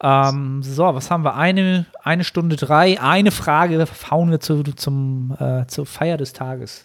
[0.00, 1.34] Ähm, so, was haben wir?
[1.34, 3.00] Eine, eine Stunde drei.
[3.00, 6.84] Eine Frage hauen wir zu, zum, äh, zur Feier des Tages.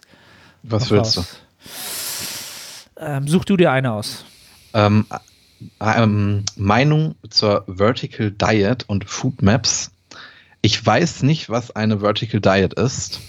[0.63, 1.23] Was willst du?
[2.97, 4.25] Ähm, such du dir eine aus.
[4.73, 5.05] Ähm,
[5.79, 9.91] ähm, Meinung zur Vertical Diet und Food Maps.
[10.61, 13.19] Ich weiß nicht, was eine Vertical Diet ist,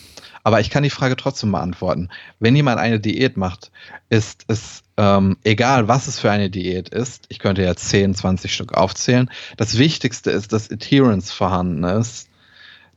[0.44, 2.08] aber ich kann die Frage trotzdem beantworten.
[2.40, 3.70] Wenn jemand eine Diät macht,
[4.08, 7.26] ist es ähm, egal, was es für eine Diät ist.
[7.28, 9.30] Ich könnte ja 10, 20 Stück aufzählen.
[9.56, 12.28] Das Wichtigste ist, dass Adherence vorhanden ist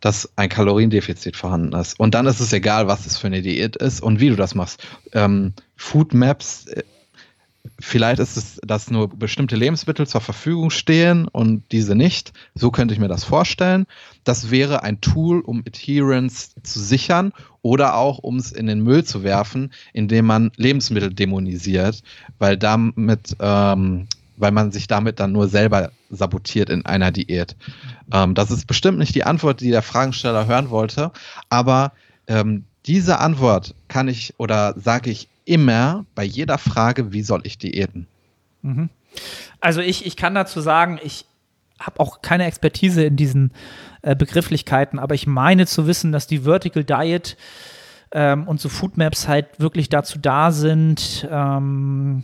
[0.01, 1.99] dass ein Kaloriendefizit vorhanden ist.
[1.99, 4.53] Und dann ist es egal, was es für eine Diät ist und wie du das
[4.53, 4.85] machst.
[5.13, 6.83] Ähm, Food Maps äh,
[7.79, 12.31] Vielleicht ist es, dass nur bestimmte Lebensmittel zur Verfügung stehen und diese nicht.
[12.53, 13.85] So könnte ich mir das vorstellen.
[14.25, 19.05] Das wäre ein Tool, um Adherence zu sichern oder auch, um es in den Müll
[19.05, 22.03] zu werfen, indem man Lebensmittel dämonisiert,
[22.39, 27.55] weil damit, ähm, weil man sich damit dann nur selber sabotiert in einer Diät.
[28.11, 31.11] Ähm, das ist bestimmt nicht die Antwort, die der Fragensteller hören wollte,
[31.49, 31.93] aber
[32.27, 37.57] ähm, diese Antwort kann ich oder sage ich immer bei jeder Frage, wie soll ich
[37.57, 38.07] diäten?
[38.63, 38.89] Mhm.
[39.61, 41.25] Also ich, ich kann dazu sagen, ich
[41.79, 43.51] habe auch keine Expertise in diesen
[44.05, 47.37] äh, Begrifflichkeiten, aber ich meine zu wissen, dass die Vertical Diet
[48.11, 52.23] ähm, und so Foodmaps halt wirklich dazu da sind, ähm,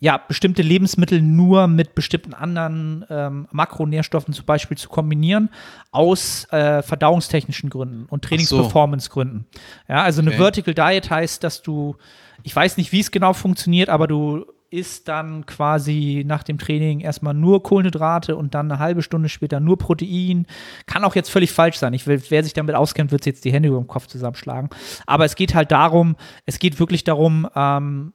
[0.00, 5.50] ja, bestimmte Lebensmittel nur mit bestimmten anderen ähm, Makronährstoffen zum Beispiel zu kombinieren,
[5.90, 9.44] aus äh, verdauungstechnischen Gründen und Trainingsperformance-Gründen.
[9.88, 10.38] Ja, also eine okay.
[10.38, 11.96] Vertical Diet heißt, dass du,
[12.42, 17.00] ich weiß nicht, wie es genau funktioniert, aber du isst dann quasi nach dem Training
[17.00, 20.46] erstmal nur Kohlenhydrate und dann eine halbe Stunde später nur Protein.
[20.86, 21.94] Kann auch jetzt völlig falsch sein.
[21.94, 24.70] Ich will, wer sich damit auskennt, wird jetzt die Hände über den Kopf zusammenschlagen.
[25.06, 28.12] Aber es geht halt darum, es geht wirklich darum, ähm,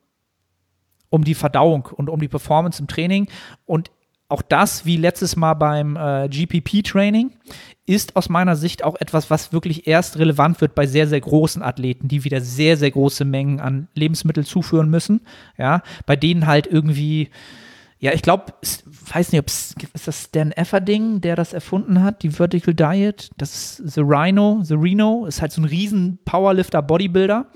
[1.10, 3.28] um die Verdauung und um die Performance im Training.
[3.66, 3.90] Und
[4.30, 7.32] auch das, wie letztes Mal beim äh, GPP-Training,
[7.86, 11.64] ist aus meiner Sicht auch etwas, was wirklich erst relevant wird bei sehr, sehr großen
[11.64, 15.22] Athleten, die wieder sehr, sehr große Mengen an Lebensmitteln zuführen müssen.
[15.58, 17.30] Ja, bei denen halt irgendwie,
[17.98, 18.54] ja, ich glaube,
[19.14, 23.32] weiß nicht, ob es ist das Stan Efferding, der das erfunden hat, die Vertical Diet.
[23.38, 27.48] Das ist The Rhino, The Reno, ist halt so ein riesen Powerlifter, Bodybuilder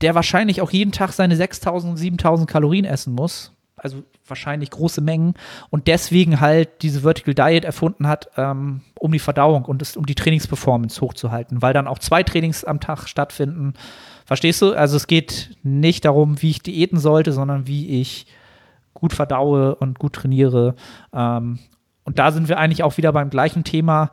[0.00, 3.53] der wahrscheinlich auch jeden Tag seine 6000, 7000 Kalorien essen muss.
[3.84, 5.34] Also wahrscheinlich große Mengen
[5.68, 10.06] und deswegen halt diese Vertical Diet erfunden hat, ähm, um die Verdauung und das, um
[10.06, 13.74] die Trainingsperformance hochzuhalten, weil dann auch zwei Trainings am Tag stattfinden.
[14.24, 14.72] Verstehst du?
[14.72, 18.26] Also es geht nicht darum, wie ich diäten sollte, sondern wie ich
[18.94, 20.76] gut verdaue und gut trainiere.
[21.12, 21.58] Ähm,
[22.04, 24.12] und da sind wir eigentlich auch wieder beim gleichen Thema.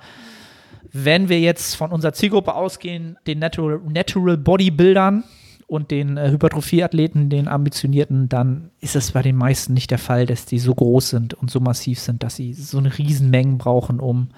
[0.91, 5.23] Wenn wir jetzt von unserer Zielgruppe ausgehen, den Natural, Natural Bodybuildern,
[5.71, 10.25] und den äh, Hypertrophie-Athleten, den ambitionierten, dann ist es bei den meisten nicht der Fall,
[10.25, 14.01] dass die so groß sind und so massiv sind, dass sie so eine Riesenmengen brauchen,
[14.01, 14.31] um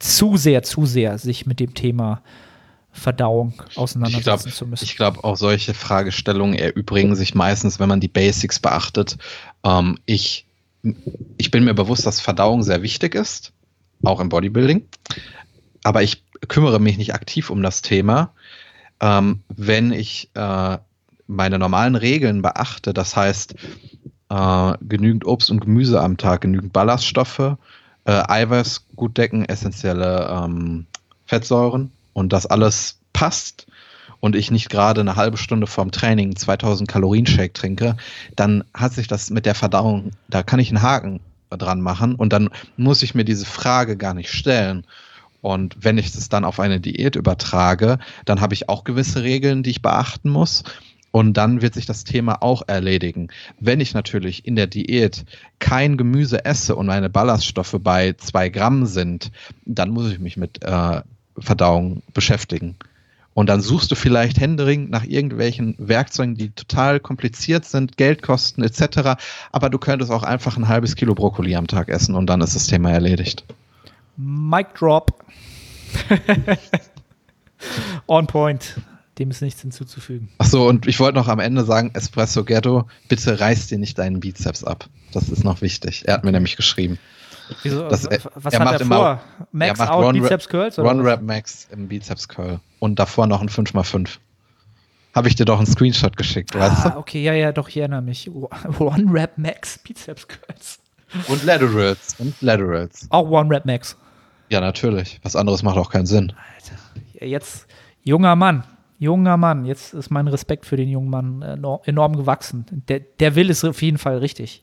[0.00, 2.20] zu sehr, zu sehr sich mit dem Thema
[2.90, 4.84] Verdauung auseinandersetzen glaub, zu müssen.
[4.84, 9.18] Ich glaube, auch solche Fragestellungen erübrigen sich meistens, wenn man die Basics beachtet.
[9.62, 10.46] Ähm, ich,
[11.36, 13.52] ich bin mir bewusst, dass Verdauung sehr wichtig ist,
[14.02, 14.84] auch im Bodybuilding.
[15.84, 18.34] Aber ich kümmere mich nicht aktiv um das Thema
[19.02, 20.78] ähm, wenn ich äh,
[21.26, 23.54] meine normalen Regeln beachte, das heißt
[24.30, 27.56] äh, genügend Obst und Gemüse am Tag, genügend Ballaststoffe,
[28.04, 30.86] äh, Eiweiß gut decken, essentielle ähm,
[31.26, 33.66] Fettsäuren und das alles passt
[34.20, 37.96] und ich nicht gerade eine halbe Stunde vorm Training 2000 Kalorien Shake trinke,
[38.36, 41.20] dann hat sich das mit der Verdauung, da kann ich einen Haken
[41.50, 44.86] dran machen und dann muss ich mir diese Frage gar nicht stellen.
[45.42, 49.62] Und wenn ich das dann auf eine Diät übertrage, dann habe ich auch gewisse Regeln,
[49.62, 50.62] die ich beachten muss.
[51.10, 53.28] Und dann wird sich das Thema auch erledigen.
[53.60, 55.26] Wenn ich natürlich in der Diät
[55.58, 59.30] kein Gemüse esse und meine Ballaststoffe bei zwei Gramm sind,
[59.66, 61.02] dann muss ich mich mit äh,
[61.38, 62.76] Verdauung beschäftigen.
[63.34, 68.62] Und dann suchst du vielleicht händeringend nach irgendwelchen Werkzeugen, die total kompliziert sind, Geld kosten
[68.62, 69.18] etc.
[69.50, 72.54] Aber du könntest auch einfach ein halbes Kilo Brokkoli am Tag essen und dann ist
[72.54, 73.44] das Thema erledigt.
[74.16, 75.24] Mic drop.
[78.06, 78.80] On point.
[79.18, 80.30] Dem ist nichts hinzuzufügen.
[80.38, 84.20] Achso, und ich wollte noch am Ende sagen, Espresso Ghetto, bitte reiß dir nicht deinen
[84.20, 84.88] Bizeps ab.
[85.12, 86.04] Das ist noch wichtig.
[86.06, 86.98] Er hat mir nämlich geschrieben.
[87.62, 89.20] Wieso, das, er, was er hat macht er vor?
[89.52, 90.78] Max out Ron Bizeps Curls?
[90.78, 92.60] Oder Run Rap Max im Bizeps Curl.
[92.78, 94.08] Und davor noch ein 5x5.
[95.14, 96.98] Habe ich dir doch einen Screenshot geschickt, weißt Ah, du?
[96.98, 98.30] okay, ja, ja, doch, ich erinnere mich.
[98.30, 100.78] One Rap Max Bizeps Curls.
[101.28, 102.14] Und Laterals.
[102.18, 103.06] Und Laterals.
[103.10, 103.98] Auch One Rap Max.
[104.52, 105.18] Ja, natürlich.
[105.22, 106.34] Was anderes macht auch keinen Sinn.
[107.14, 107.66] Ja, Jetzt,
[108.02, 108.64] junger Mann,
[108.98, 112.66] junger Mann, jetzt ist mein Respekt für den jungen Mann äh, enorm, enorm gewachsen.
[112.86, 114.62] Der, der will es auf jeden Fall richtig.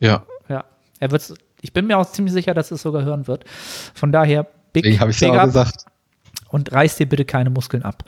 [0.00, 0.24] Ja.
[0.48, 0.64] Ja,
[0.98, 3.44] er wird's, ich bin mir auch ziemlich sicher, dass es sogar hören wird.
[3.94, 5.84] Von daher, big, Deswegen habe ich big ja gesagt.
[6.48, 8.02] und reiß dir bitte keine Muskeln ab.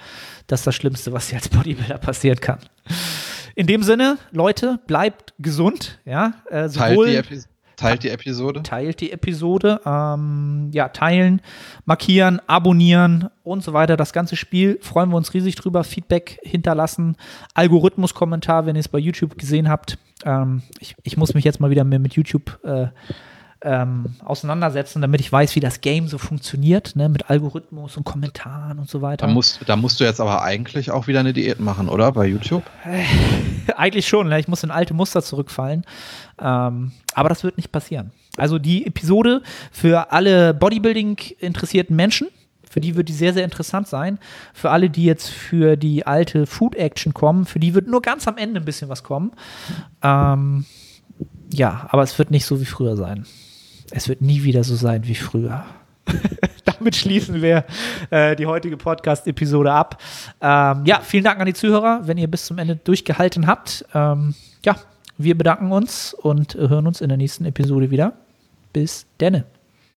[0.49, 2.59] Das ist das Schlimmste, was dir als Bodybuilder passieren kann.
[3.55, 6.01] In dem Sinne, Leute, bleibt gesund.
[6.05, 7.23] Ja, äh, sowohl
[7.77, 8.63] teilt die Episode.
[8.63, 11.43] teilt die Episode, ähm, ja, teilen,
[11.85, 13.97] markieren, abonnieren und so weiter.
[13.97, 15.85] Das ganze Spiel freuen wir uns riesig drüber.
[15.85, 17.17] Feedback hinterlassen,
[17.55, 19.99] Algorithmus-Kommentar, wenn ihr es bei YouTube gesehen habt.
[20.25, 22.89] Ähm, ich, ich muss mich jetzt mal wieder mehr mit YouTube äh,
[23.67, 28.79] ähm, auseinandersetzen, damit ich weiß, wie das Game so funktioniert, ne, mit Algorithmus und Kommentaren
[28.79, 29.27] und so weiter.
[29.27, 32.13] Da musst, da musst du jetzt aber eigentlich auch wieder eine Diät machen, oder?
[32.13, 32.63] Bei YouTube?
[33.77, 34.39] Eigentlich schon, ne?
[34.39, 35.85] ich muss in alte Muster zurückfallen.
[36.41, 38.13] Ähm, aber das wird nicht passieren.
[38.37, 42.29] Also die Episode für alle Bodybuilding-interessierten Menschen,
[42.71, 44.21] für die wird die sehr, sehr interessant sein.
[44.55, 48.37] Für alle, die jetzt für die alte Food-Action kommen, für die wird nur ganz am
[48.37, 49.33] Ende ein bisschen was kommen.
[50.03, 50.67] Ähm,
[51.53, 53.27] ja, aber es wird nicht so wie früher sein.
[53.91, 55.65] Es wird nie wieder so sein wie früher.
[56.65, 57.65] Damit schließen wir
[58.11, 60.01] äh, die heutige Podcast-Episode ab.
[60.41, 63.85] Ähm, ja, vielen Dank an die Zuhörer, wenn ihr bis zum Ende durchgehalten habt.
[63.95, 64.35] Ähm,
[64.65, 64.77] ja,
[65.19, 68.13] wir bedanken uns und hören uns in der nächsten Episode wieder.
[68.73, 69.45] Bis denne.